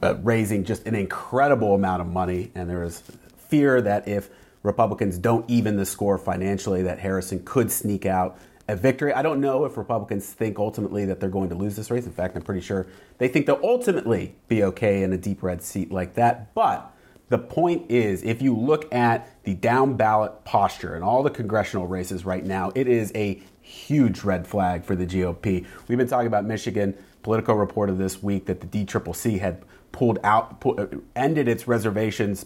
uh, 0.04 0.15
raising 0.15 0.65
just 0.65 0.86
an 0.86 0.93
incredible 0.93 1.73
amount 1.73 2.01
of 2.01 2.08
money. 2.08 2.51
And 2.54 2.69
there 2.69 2.84
is 2.84 3.01
fear 3.38 3.82
that 3.82 4.10
if 4.10 4.30
Republicans 4.62 5.17
don't 5.17 5.49
even 5.49 5.77
the 5.77 5.86
score 5.86 6.17
financially, 6.17 6.84
that 6.84 6.99
Harrison 6.99 7.43
could 7.45 7.71
sneak 7.71 8.06
out 8.06 8.38
a 8.67 8.75
victory. 8.75 9.13
I 9.13 9.21
don't 9.21 9.39
know 9.39 9.63
if 9.63 9.77
Republicans 9.77 10.34
think 10.34 10.60
ultimately 10.60 11.06
that 11.06 11.21
they're 11.21 11.30
going 11.30 11.47
to 11.49 11.56
lose 11.56 11.77
this 11.77 11.89
race. 11.89 12.06
In 12.06 12.12
fact, 12.12 12.36
I'm 12.36 12.41
pretty 12.41 12.62
sure 12.62 12.86
they 13.19 13.30
think 13.30 13.45
they'll 13.45 13.60
ultimately 13.63 14.36
be 14.49 14.63
okay 14.63 15.04
in 15.04 15.13
a 15.13 15.17
deep 15.17 15.41
red 15.43 15.62
seat 15.62 15.93
like 15.93 16.15
that. 16.15 16.54
But 16.54 16.93
the 17.30 17.38
point 17.38 17.89
is, 17.89 18.21
if 18.23 18.41
you 18.41 18.54
look 18.54 18.93
at 18.93 19.41
the 19.45 19.54
down 19.54 19.95
ballot 19.95 20.43
posture 20.43 20.95
and 20.95 21.06
all 21.06 21.23
the 21.23 21.30
congressional 21.30 21.88
races 21.88 22.25
right 22.25 22.45
now, 22.45 22.73
it 22.75 22.89
is 22.89 23.13
a 23.15 23.41
huge 23.62 24.24
red 24.24 24.47
flag 24.47 24.84
for 24.84 24.95
the 24.95 25.06
GOP. 25.06 25.65
We've 25.88 25.97
been 25.97 26.08
talking 26.08 26.28
about 26.28 26.45
Michigan. 26.45 26.97
Politico 27.24 27.54
reported 27.54 27.97
this 27.97 28.21
week 28.21 28.45
that 28.45 28.62
the 28.62 28.67
DCCC 28.67 29.39
had 29.39 29.63
pulled 29.91 30.19
out, 30.24 30.60
pull, 30.60 30.80
uh, 30.80 30.88
ended 31.15 31.47
its 31.47 31.67
reservations 31.67 32.45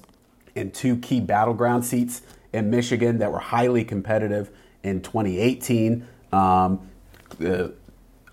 in 0.56 0.71
two 0.71 0.97
key 0.97 1.19
battleground 1.19 1.86
seats 1.86 2.21
in 2.54 2.69
Michigan 2.69 3.19
that 3.19 3.32
were 3.32 3.39
highly 3.39 3.84
competitive 3.84 4.49
in 4.84 5.01
2018. 5.01 6.08
Um, 6.32 6.89
uh, 7.43 7.67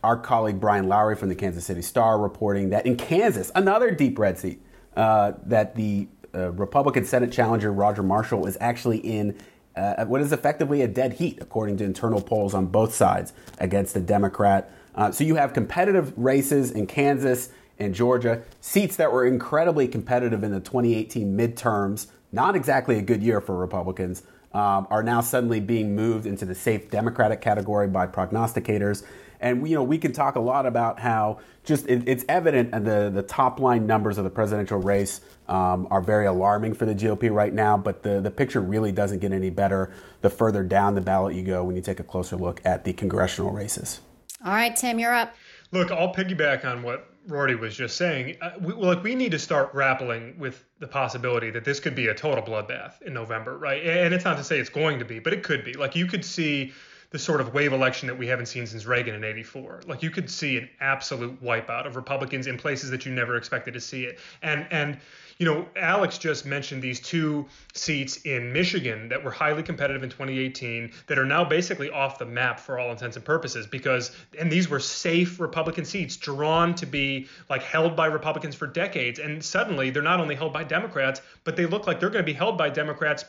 our 0.04 0.16
colleague 0.16 0.60
Bryan 0.60 0.88
Lowry 0.88 1.16
from 1.16 1.28
the 1.28 1.34
Kansas 1.34 1.64
City 1.64 1.82
Star 1.82 2.18
reporting 2.18 2.70
that 2.70 2.86
in 2.86 2.96
Kansas, 2.96 3.50
another 3.54 3.90
deep 3.90 4.18
red 4.18 4.38
seat, 4.38 4.60
uh, 4.96 5.32
that 5.44 5.76
the 5.76 6.08
uh, 6.34 6.50
Republican 6.52 7.04
Senate 7.04 7.30
challenger 7.30 7.72
Roger 7.72 8.02
Marshall 8.02 8.46
is 8.46 8.56
actually 8.60 8.98
in 8.98 9.36
uh, 9.76 10.04
what 10.04 10.20
is 10.20 10.32
effectively 10.32 10.82
a 10.82 10.88
dead 10.88 11.14
heat, 11.14 11.38
according 11.40 11.76
to 11.78 11.84
internal 11.84 12.20
polls 12.20 12.54
on 12.54 12.66
both 12.66 12.94
sides 12.94 13.32
against 13.58 13.94
the 13.94 14.00
Democrat. 14.00 14.70
Uh, 14.94 15.10
so 15.10 15.24
you 15.24 15.36
have 15.36 15.52
competitive 15.52 16.12
races 16.16 16.70
in 16.70 16.86
Kansas 16.86 17.50
and 17.78 17.94
Georgia, 17.94 18.42
seats 18.60 18.96
that 18.96 19.10
were 19.10 19.26
incredibly 19.26 19.88
competitive 19.88 20.44
in 20.44 20.52
the 20.52 20.60
2018 20.60 21.36
midterms. 21.36 22.08
Not 22.30 22.54
exactly 22.54 22.98
a 22.98 23.02
good 23.02 23.22
year 23.22 23.40
for 23.40 23.56
Republicans. 23.56 24.22
Um, 24.54 24.86
are 24.90 25.02
now 25.02 25.22
suddenly 25.22 25.60
being 25.60 25.96
moved 25.96 26.26
into 26.26 26.44
the 26.44 26.54
safe 26.54 26.90
Democratic 26.90 27.40
category 27.40 27.88
by 27.88 28.06
prognosticators. 28.06 29.02
And 29.42 29.62
we, 29.62 29.70
you 29.70 29.76
know, 29.76 29.82
we 29.82 29.98
can 29.98 30.12
talk 30.12 30.36
a 30.36 30.40
lot 30.40 30.66
about 30.66 31.00
how 31.00 31.38
just 31.64 31.86
it, 31.88 32.02
it's 32.06 32.24
evident 32.28 32.70
and 32.72 32.86
the 32.86 33.10
the 33.10 33.22
top 33.22 33.60
line 33.60 33.86
numbers 33.86 34.18
of 34.18 34.24
the 34.24 34.30
presidential 34.30 34.78
race 34.78 35.20
um, 35.48 35.86
are 35.90 36.00
very 36.00 36.26
alarming 36.26 36.74
for 36.74 36.86
the 36.86 36.94
GOP 36.94 37.30
right 37.30 37.52
now. 37.52 37.76
But 37.76 38.02
the 38.02 38.20
the 38.20 38.30
picture 38.30 38.60
really 38.60 38.92
doesn't 38.92 39.18
get 39.18 39.32
any 39.32 39.50
better 39.50 39.92
the 40.20 40.30
further 40.30 40.62
down 40.62 40.94
the 40.94 41.00
ballot 41.00 41.34
you 41.34 41.42
go 41.42 41.64
when 41.64 41.76
you 41.76 41.82
take 41.82 42.00
a 42.00 42.04
closer 42.04 42.36
look 42.36 42.60
at 42.64 42.84
the 42.84 42.92
congressional 42.92 43.50
races. 43.50 44.00
All 44.44 44.52
right, 44.52 44.74
Tim, 44.74 44.98
you're 44.98 45.14
up. 45.14 45.34
Look, 45.70 45.90
I'll 45.90 46.12
piggyback 46.12 46.64
on 46.64 46.82
what 46.82 47.08
Roarty 47.28 47.58
was 47.58 47.76
just 47.76 47.96
saying. 47.96 48.36
Uh, 48.40 48.52
we, 48.60 48.72
like 48.72 49.02
we 49.02 49.14
need 49.14 49.30
to 49.32 49.38
start 49.38 49.72
grappling 49.72 50.38
with 50.38 50.64
the 50.80 50.88
possibility 50.88 51.50
that 51.50 51.64
this 51.64 51.78
could 51.78 51.94
be 51.94 52.08
a 52.08 52.14
total 52.14 52.42
bloodbath 52.44 53.00
in 53.02 53.14
November, 53.14 53.56
right? 53.56 53.82
And 53.84 54.12
it's 54.12 54.24
not 54.24 54.36
to 54.38 54.44
say 54.44 54.58
it's 54.58 54.70
going 54.70 54.98
to 54.98 55.04
be, 55.04 55.18
but 55.18 55.32
it 55.32 55.42
could 55.42 55.64
be. 55.64 55.74
Like 55.74 55.94
you 55.94 56.06
could 56.06 56.24
see 56.24 56.72
the 57.12 57.18
sort 57.18 57.40
of 57.40 57.52
wave 57.54 57.72
election 57.72 58.08
that 58.08 58.18
we 58.18 58.26
haven't 58.26 58.46
seen 58.46 58.66
since 58.66 58.86
Reagan 58.86 59.14
in 59.14 59.22
84. 59.22 59.82
Like 59.86 60.02
you 60.02 60.10
could 60.10 60.30
see 60.30 60.56
an 60.56 60.68
absolute 60.80 61.42
wipeout 61.42 61.86
of 61.86 61.94
Republicans 61.94 62.46
in 62.46 62.56
places 62.56 62.90
that 62.90 63.06
you 63.06 63.12
never 63.12 63.36
expected 63.36 63.74
to 63.74 63.80
see 63.80 64.04
it. 64.04 64.18
And 64.42 64.66
and 64.70 64.98
you 65.42 65.48
know, 65.52 65.66
Alex 65.74 66.18
just 66.18 66.46
mentioned 66.46 66.80
these 66.80 67.00
two 67.00 67.48
seats 67.74 68.18
in 68.18 68.52
Michigan 68.52 69.08
that 69.08 69.24
were 69.24 69.32
highly 69.32 69.64
competitive 69.64 70.04
in 70.04 70.08
2018 70.08 70.92
that 71.08 71.18
are 71.18 71.24
now 71.24 71.44
basically 71.44 71.90
off 71.90 72.16
the 72.20 72.24
map 72.24 72.60
for 72.60 72.78
all 72.78 72.92
intents 72.92 73.16
and 73.16 73.24
purposes 73.24 73.66
because 73.66 74.12
and 74.38 74.52
these 74.52 74.68
were 74.68 74.78
safe 74.78 75.40
Republican 75.40 75.84
seats 75.84 76.16
drawn 76.16 76.76
to 76.76 76.86
be 76.86 77.26
like 77.50 77.64
held 77.64 77.96
by 77.96 78.06
Republicans 78.06 78.54
for 78.54 78.68
decades 78.68 79.18
and 79.18 79.44
suddenly 79.44 79.90
they're 79.90 80.00
not 80.00 80.20
only 80.20 80.36
held 80.36 80.52
by 80.52 80.62
Democrats 80.62 81.20
but 81.42 81.56
they 81.56 81.66
look 81.66 81.88
like 81.88 81.98
they're 81.98 82.08
going 82.08 82.24
to 82.24 82.32
be 82.32 82.32
held 82.32 82.56
by 82.56 82.70
Democrats 82.70 83.24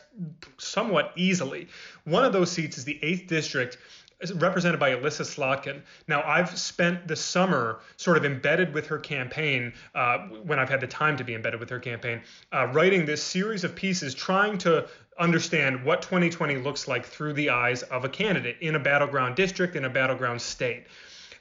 somewhat 0.56 1.10
easily. 1.16 1.66
One 2.04 2.24
of 2.24 2.32
those 2.32 2.52
seats 2.52 2.78
is 2.78 2.84
the 2.84 3.00
8th 3.02 3.26
district 3.26 3.76
represented 4.32 4.80
by 4.80 4.90
Elissa 4.90 5.22
Slotkin. 5.22 5.82
Now, 6.08 6.22
I've 6.22 6.56
spent 6.58 7.06
the 7.08 7.16
summer 7.16 7.80
sort 7.96 8.16
of 8.16 8.24
embedded 8.24 8.74
with 8.74 8.86
her 8.86 8.98
campaign 8.98 9.72
uh, 9.94 10.18
when 10.18 10.58
I've 10.58 10.68
had 10.68 10.80
the 10.80 10.86
time 10.86 11.16
to 11.16 11.24
be 11.24 11.34
embedded 11.34 11.60
with 11.60 11.70
her 11.70 11.80
campaign, 11.80 12.22
uh, 12.52 12.68
writing 12.72 13.06
this 13.06 13.22
series 13.22 13.64
of 13.64 13.74
pieces 13.74 14.14
trying 14.14 14.58
to 14.58 14.86
understand 15.18 15.84
what 15.84 16.02
2020 16.02 16.56
looks 16.56 16.88
like 16.88 17.06
through 17.06 17.32
the 17.34 17.50
eyes 17.50 17.82
of 17.82 18.04
a 18.04 18.08
candidate 18.08 18.56
in 18.60 18.74
a 18.74 18.80
battleground 18.80 19.36
district, 19.36 19.76
in 19.76 19.84
a 19.84 19.90
battleground 19.90 20.40
state. 20.40 20.86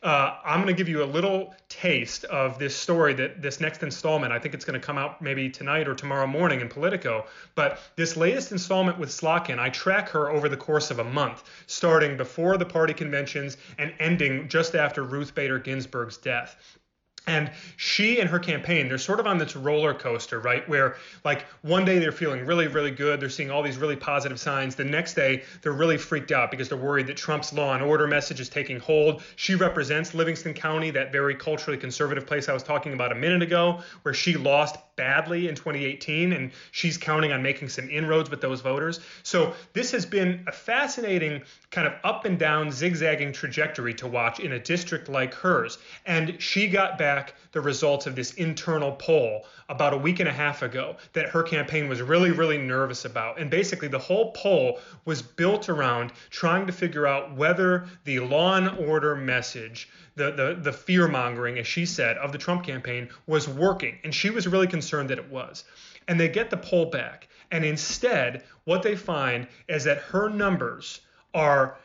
Uh, 0.04 0.36
I'm 0.44 0.62
going 0.62 0.68
to 0.68 0.78
give 0.78 0.90
you 0.90 1.02
a 1.02 1.06
little 1.06 1.56
taste 1.70 2.26
of 2.26 2.60
this 2.60 2.76
story 2.76 3.14
that 3.14 3.42
this 3.42 3.62
next 3.62 3.84
installment, 3.84 4.34
I 4.34 4.40
think 4.40 4.54
it's 4.54 4.66
going 4.66 4.80
to 4.80 4.86
come 4.86 4.98
out 4.98 5.22
maybe 5.22 5.50
tonight 5.50 5.88
or 5.88 5.96
tomorrow 5.96 6.28
morning 6.28 6.60
in 6.60 6.68
Politico. 6.68 7.26
But 7.56 7.80
this 7.96 8.18
latest 8.18 8.52
installment 8.52 9.00
with 9.00 9.10
Slotkin, 9.10 9.60
I 9.60 9.70
track 9.70 10.10
her 10.10 10.30
over 10.30 10.50
the 10.50 10.58
course 10.58 10.92
of 10.92 11.00
a 11.00 11.06
month, 11.06 11.44
starting 11.68 12.18
before 12.18 12.58
the 12.58 12.66
party 12.66 12.94
conventions 12.94 13.56
and 13.78 13.94
ending 13.98 14.50
just 14.50 14.76
after 14.76 15.04
Ruth 15.04 15.34
Bader 15.34 15.60
Ginsburg's 15.60 16.18
death. 16.18 16.78
And 17.26 17.52
she 17.78 18.20
and 18.20 18.30
her 18.30 18.40
campaign, 18.40 18.90
they're 18.90 18.98
sort 18.98 19.22
of 19.22 19.28
on 19.28 19.38
this 19.38 19.56
roller 19.56 19.94
coaster, 19.94 20.42
right? 20.42 20.68
Where, 20.68 20.98
like, 21.24 21.46
one 21.62 21.86
day 21.86 21.98
they're 21.98 22.12
feeling 22.12 22.46
really, 22.46 22.68
really 22.68 22.92
good. 22.92 23.22
They're 23.22 23.30
seeing 23.30 23.50
all 23.50 23.64
these 23.64 23.78
really 23.78 23.96
positive 23.96 24.40
signs. 24.40 24.76
The 24.76 24.84
next 24.84 25.14
day, 25.14 25.44
they're 25.62 25.72
really 25.72 25.98
freaked 25.98 26.34
out 26.34 26.52
because 26.52 26.68
they're 26.68 26.78
worried 26.78 27.08
that 27.08 27.16
Trump's 27.16 27.54
law 27.54 27.74
and 27.74 27.84
order 27.84 28.08
message 28.08 28.42
is 28.42 28.50
taking 28.50 28.78
hold. 28.78 29.24
She 29.38 29.56
represents 29.56 30.14
Livingston 30.14 30.54
County, 30.54 30.92
that 30.92 31.14
very 31.14 31.36
culturally 31.36 31.78
conservative 31.78 32.26
place 32.26 32.50
I 32.50 32.54
was 32.54 32.64
talking 32.64 32.92
about 32.92 33.14
a 33.14 33.16
minute 33.16 33.42
ago, 33.42 33.82
where 34.02 34.14
she 34.14 34.36
lost 34.36 34.76
badly 34.96 35.48
in 35.48 35.56
2018, 35.56 36.34
and 36.34 36.52
she's 36.72 36.98
counting 36.98 37.32
on 37.32 37.42
making 37.42 37.70
some 37.70 37.90
inroads 37.90 38.30
with 38.30 38.42
those 38.42 38.62
voters. 38.62 39.00
So, 39.24 39.54
this 39.74 39.92
has 39.92 40.06
been 40.06 40.44
a 40.48 40.52
fascinating 40.52 41.42
kind 41.72 41.88
of 41.88 41.94
up 42.04 42.26
and 42.26 42.38
down, 42.38 42.72
zigzagging 42.72 43.34
trajectory 43.34 43.94
to 43.96 44.08
watch 44.08 44.40
in 44.40 44.54
a 44.54 44.60
district 44.60 45.10
like 45.10 45.34
hers. 45.34 45.78
And 46.06 46.42
she 46.42 46.68
got 46.68 46.98
back 46.98 47.36
the 47.52 47.62
results 47.62 48.06
of 48.06 48.16
this 48.16 48.34
internal 48.34 48.92
poll 48.94 49.46
about 49.70 49.94
a 49.94 49.98
week 49.98 50.20
and 50.20 50.30
a 50.30 50.34
half 50.34 50.62
ago 50.62 50.98
that 51.14 51.30
her 51.30 51.44
campaign 51.44 51.88
was 51.90 52.02
really, 52.02 52.32
really 52.32 52.58
nervous 52.58 53.06
about. 53.06 53.40
And 53.40 53.50
basically, 53.50 53.88
the 53.88 54.00
whole 54.00 54.32
poll 54.32 54.80
was 55.06 55.22
built 55.22 55.70
around 55.70 56.12
trying 56.30 56.68
to 56.68 56.74
figure 56.74 57.08
out 57.08 57.36
whether 57.36 57.88
the 58.04 58.20
law 58.20 58.56
and 58.56 58.70
order 58.78 59.16
message, 59.16 59.90
the, 60.16 60.32
the, 60.32 60.58
the 60.60 60.74
fear 60.74 61.08
mongering, 61.08 61.58
as 61.58 61.68
she 61.68 61.86
said, 61.86 62.18
of 62.18 62.32
the 62.32 62.38
Trump 62.38 62.64
campaign 62.64 63.10
was 63.26 63.48
working. 63.48 63.98
And 64.04 64.14
she 64.14 64.30
was 64.30 64.48
really 64.48 64.68
concerned 64.68 65.10
that 65.10 65.18
it 65.18 65.30
was. 65.30 65.64
And 66.08 66.20
they 66.20 66.30
get 66.30 66.50
the 66.50 66.58
poll 66.58 66.86
back. 66.86 67.28
And 67.52 67.64
instead, 67.64 68.44
what 68.66 68.84
they 68.84 68.96
find 68.96 69.48
is 69.68 69.84
that 69.86 70.00
her 70.00 70.30
numbers 70.30 71.02
are 71.34 71.78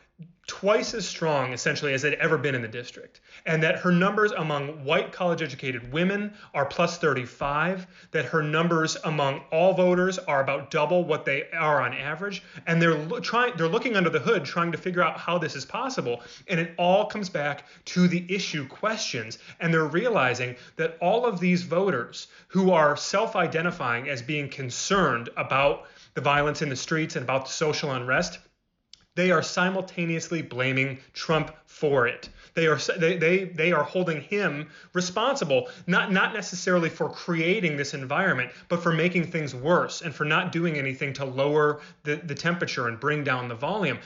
twice 0.49 0.95
as 0.95 1.07
strong 1.07 1.53
essentially 1.53 1.93
as 1.93 2.03
they'd 2.03 2.15
ever 2.15 2.39
been 2.39 2.55
in 2.55 2.63
the 2.63 2.69
district. 2.69 3.21
And 3.45 3.63
that 3.63 3.79
her 3.81 3.93
numbers 3.93 4.33
among 4.33 4.83
white 4.83 5.13
college 5.13 5.43
educated 5.43 5.93
women 5.93 6.33
are 6.55 6.65
plus 6.65 6.97
35 6.99 7.87
that 8.13 8.25
her 8.25 8.43
numbers 8.43 8.97
among 9.05 9.43
all 9.53 9.75
voters 9.75 10.19
are 10.19 10.43
about 10.43 10.71
double 10.71 11.05
what 11.05 11.27
they 11.27 11.45
are 11.53 11.83
on 11.83 11.93
average. 11.93 12.43
And 12.67 12.81
they're 12.81 12.95
lo- 12.95 13.21
trying 13.21 13.53
they're 13.57 13.69
looking 13.69 13.95
under 13.95 14.09
the 14.09 14.19
hood 14.19 14.47
trying 14.47 14.73
to 14.73 14.79
figure 14.79 15.03
out 15.03 15.19
how 15.19 15.37
this 15.37 15.55
is 15.55 15.67
possible. 15.67 16.23
And 16.49 16.59
it 16.59 16.75
all 16.79 17.05
comes 17.05 17.29
back 17.29 17.65
to 17.87 18.09
the 18.09 18.25
issue 18.35 18.67
questions. 18.67 19.39
And 19.61 19.73
they're 19.73 19.85
realizing 19.85 20.57
that 20.77 20.97
all 21.01 21.27
of 21.27 21.41
these 21.41 21.63
voters 21.63 22.27
who 22.49 22.71
are 22.71 22.97
self-identifying 22.97 24.09
as 24.09 24.23
being 24.23 24.49
concerned 24.49 25.29
about 25.37 25.87
the 26.15 26.21
violence 26.23 26.63
in 26.63 26.71
the 26.71 26.77
streets 26.77 27.17
and 27.17 27.23
about 27.23 27.47
the 27.47 27.53
social 27.53 27.93
unrest 27.93 28.39
they 29.19 29.33
are 29.33 29.43
simultaneously 29.43 30.43
blaming 30.43 30.97
Trump 31.13 31.51
for 31.67 32.07
it. 32.07 32.29
They 32.55 32.69
are 32.69 32.79
they, 32.99 33.17
they 33.17 33.45
they 33.47 33.73
are 33.73 33.83
holding 33.83 34.21
him 34.21 34.69
responsible, 34.93 35.69
not 35.89 36.13
not 36.13 36.33
necessarily 36.33 36.89
for 36.89 37.11
creating 37.11 37.77
this 37.77 37.95
environment, 37.95 38.53
but 38.69 38.81
for 38.81 38.93
making 38.93 39.33
things 39.33 39.57
worse 39.57 40.03
and 40.03 40.15
for 40.15 40.25
not 40.25 40.53
doing 40.53 40.79
anything 40.79 41.13
to 41.15 41.25
lower 41.25 41.81
the, 42.05 42.15
the 42.15 42.35
temperature 42.37 42.87
and 42.87 43.01
bring 43.01 43.25
down 43.25 43.49
the 43.49 43.57
volume. 43.57 43.99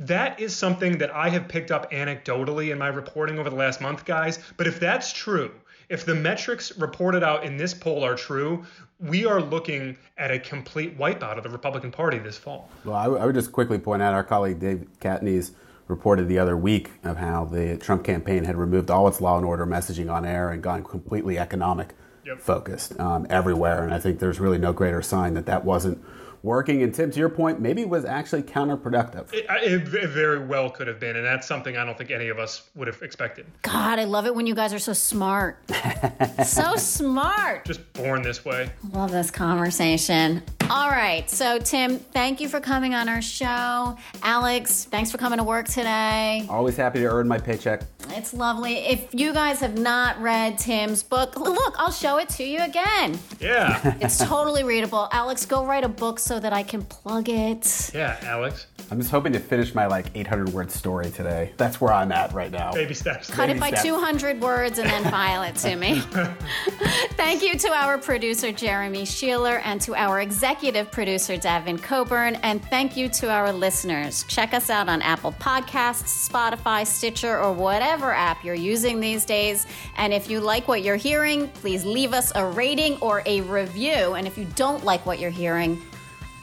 That 0.00 0.40
is 0.40 0.52
something 0.52 0.98
that 0.98 1.14
I 1.14 1.28
have 1.28 1.46
picked 1.46 1.70
up 1.70 1.92
anecdotally 1.92 2.72
in 2.72 2.78
my 2.78 2.88
reporting 2.88 3.38
over 3.38 3.48
the 3.48 3.54
last 3.54 3.80
month, 3.80 4.04
guys. 4.04 4.40
But 4.56 4.66
if 4.66 4.80
that's 4.80 5.12
true, 5.12 5.52
if 5.88 6.04
the 6.04 6.14
metrics 6.14 6.76
reported 6.78 7.22
out 7.22 7.44
in 7.44 7.56
this 7.56 7.74
poll 7.74 8.04
are 8.04 8.16
true, 8.16 8.64
we 8.98 9.24
are 9.26 9.40
looking 9.40 9.96
at 10.18 10.30
a 10.30 10.38
complete 10.38 10.98
wipeout 10.98 11.36
of 11.36 11.44
the 11.44 11.50
Republican 11.50 11.90
Party 11.90 12.18
this 12.18 12.38
fall. 12.38 12.70
Well, 12.84 12.96
I, 12.96 13.04
w- 13.04 13.22
I 13.22 13.26
would 13.26 13.34
just 13.34 13.52
quickly 13.52 13.78
point 13.78 14.02
out 14.02 14.14
our 14.14 14.24
colleague 14.24 14.58
Dave 14.58 14.86
Catanese 15.00 15.52
reported 15.88 16.28
the 16.28 16.38
other 16.38 16.56
week 16.56 16.90
of 17.04 17.16
how 17.16 17.44
the 17.44 17.76
Trump 17.76 18.04
campaign 18.04 18.44
had 18.44 18.56
removed 18.56 18.90
all 18.90 19.06
its 19.06 19.20
law 19.20 19.36
and 19.36 19.46
order 19.46 19.66
messaging 19.66 20.12
on 20.12 20.24
air 20.24 20.50
and 20.50 20.62
gone 20.62 20.82
completely 20.82 21.38
economic 21.38 21.94
yep. 22.24 22.40
focused 22.40 22.98
um, 22.98 23.26
everywhere. 23.30 23.84
And 23.84 23.94
I 23.94 24.00
think 24.00 24.18
there's 24.18 24.40
really 24.40 24.58
no 24.58 24.72
greater 24.72 25.02
sign 25.02 25.34
that 25.34 25.46
that 25.46 25.64
wasn't 25.64 26.02
working. 26.46 26.82
And 26.82 26.94
Tim, 26.94 27.10
to 27.10 27.18
your 27.18 27.28
point, 27.28 27.60
maybe 27.60 27.82
it 27.82 27.88
was 27.88 28.06
actually 28.06 28.44
counterproductive. 28.44 29.32
It, 29.34 29.44
it, 29.48 30.08
very 30.08 30.38
well 30.38 30.70
could 30.70 30.86
have 30.86 30.98
been, 30.98 31.16
and 31.16 31.26
that's 31.26 31.46
something 31.46 31.76
I 31.76 31.84
don't 31.84 31.98
think 31.98 32.10
any 32.10 32.28
of 32.28 32.38
us 32.38 32.70
would 32.74 32.86
have 32.86 33.02
expected. 33.02 33.44
God, 33.62 33.98
I 33.98 34.04
love 34.04 34.24
it 34.24 34.34
when 34.34 34.46
you 34.46 34.54
guys 34.54 34.72
are 34.72 34.78
so 34.78 34.94
smart. 34.94 35.58
so 36.44 36.76
smart. 36.76 37.66
Just 37.66 37.92
born 37.92 38.22
this 38.22 38.44
way. 38.44 38.70
Love 38.92 39.10
this 39.10 39.30
conversation. 39.30 40.42
All 40.70 40.88
right, 40.88 41.28
so 41.28 41.58
Tim, 41.58 41.98
thank 41.98 42.40
you 42.40 42.48
for 42.48 42.60
coming 42.60 42.94
on 42.94 43.08
our 43.08 43.22
show. 43.22 43.96
Alex, 44.22 44.84
thanks 44.84 45.10
for 45.10 45.18
coming 45.18 45.38
to 45.38 45.44
work 45.44 45.68
today. 45.68 46.46
Always 46.48 46.76
happy 46.76 47.00
to 47.00 47.06
earn 47.06 47.28
my 47.28 47.38
paycheck. 47.38 47.82
It's 48.10 48.32
lovely. 48.34 48.76
If 48.76 49.14
you 49.14 49.32
guys 49.32 49.60
have 49.60 49.78
not 49.78 50.20
read 50.20 50.58
Tim's 50.58 51.02
book, 51.02 51.36
look, 51.38 51.74
I'll 51.78 51.92
show 51.92 52.18
it 52.18 52.28
to 52.30 52.44
you 52.44 52.62
again. 52.62 53.18
Yeah. 53.40 53.96
it's 54.00 54.18
totally 54.18 54.64
readable. 54.64 55.08
Alex, 55.12 55.46
go 55.46 55.64
write 55.64 55.84
a 55.84 55.88
book 55.88 56.18
so 56.18 56.38
that 56.40 56.52
I 56.52 56.62
can 56.62 56.82
plug 56.84 57.28
it. 57.28 57.90
Yeah, 57.94 58.18
Alex. 58.22 58.66
I'm 58.90 58.98
just 58.98 59.10
hoping 59.10 59.32
to 59.32 59.40
finish 59.40 59.74
my 59.74 59.86
like 59.86 60.06
800 60.14 60.50
word 60.50 60.70
story 60.70 61.10
today. 61.10 61.52
That's 61.56 61.80
where 61.80 61.92
I'm 61.92 62.12
at 62.12 62.32
right 62.32 62.50
now. 62.50 62.72
Baby 62.72 62.94
steps. 62.94 63.28
Cut 63.28 63.48
Baby 63.48 63.58
it 63.58 63.60
by 63.60 63.68
steps. 63.70 63.82
200 63.82 64.40
words 64.40 64.78
and 64.78 64.88
then 64.88 65.04
file 65.10 65.42
it 65.42 65.56
to 65.56 65.76
me. 65.76 66.00
Thank 67.16 67.42
you 67.42 67.58
to 67.58 67.68
our 67.72 67.98
producer, 67.98 68.52
Jeremy 68.52 69.02
Sheeler, 69.02 69.60
and 69.64 69.80
to 69.80 69.94
our 69.96 70.20
executive 70.20 70.90
producer, 70.92 71.34
Davin 71.34 71.82
Coburn. 71.82 72.36
And 72.42 72.62
thank 72.66 72.96
you 72.96 73.08
to 73.08 73.30
our 73.30 73.52
listeners. 73.52 74.24
Check 74.28 74.54
us 74.54 74.70
out 74.70 74.88
on 74.88 75.02
Apple 75.02 75.32
Podcasts, 75.32 76.28
Spotify, 76.28 76.86
Stitcher, 76.86 77.38
or 77.38 77.52
whatever 77.96 78.12
app 78.12 78.44
you're 78.44 78.54
using 78.54 79.00
these 79.00 79.24
days. 79.24 79.66
And 79.96 80.12
if 80.12 80.28
you 80.28 80.40
like 80.40 80.68
what 80.68 80.82
you're 80.82 80.96
hearing, 80.96 81.48
please 81.48 81.82
leave 81.82 82.12
us 82.12 82.30
a 82.34 82.44
rating 82.44 82.98
or 83.00 83.22
a 83.24 83.40
review. 83.40 84.14
And 84.14 84.26
if 84.26 84.36
you 84.36 84.46
don't 84.54 84.84
like 84.84 85.06
what 85.06 85.18
you're 85.18 85.30
hearing, 85.30 85.80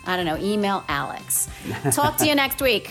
I 0.07 0.17
don't 0.17 0.25
know, 0.25 0.37
email 0.37 0.83
Alex. 0.87 1.47
Talk 1.91 2.17
to 2.17 2.27
you 2.27 2.33
next 2.33 2.59
week. 2.59 2.89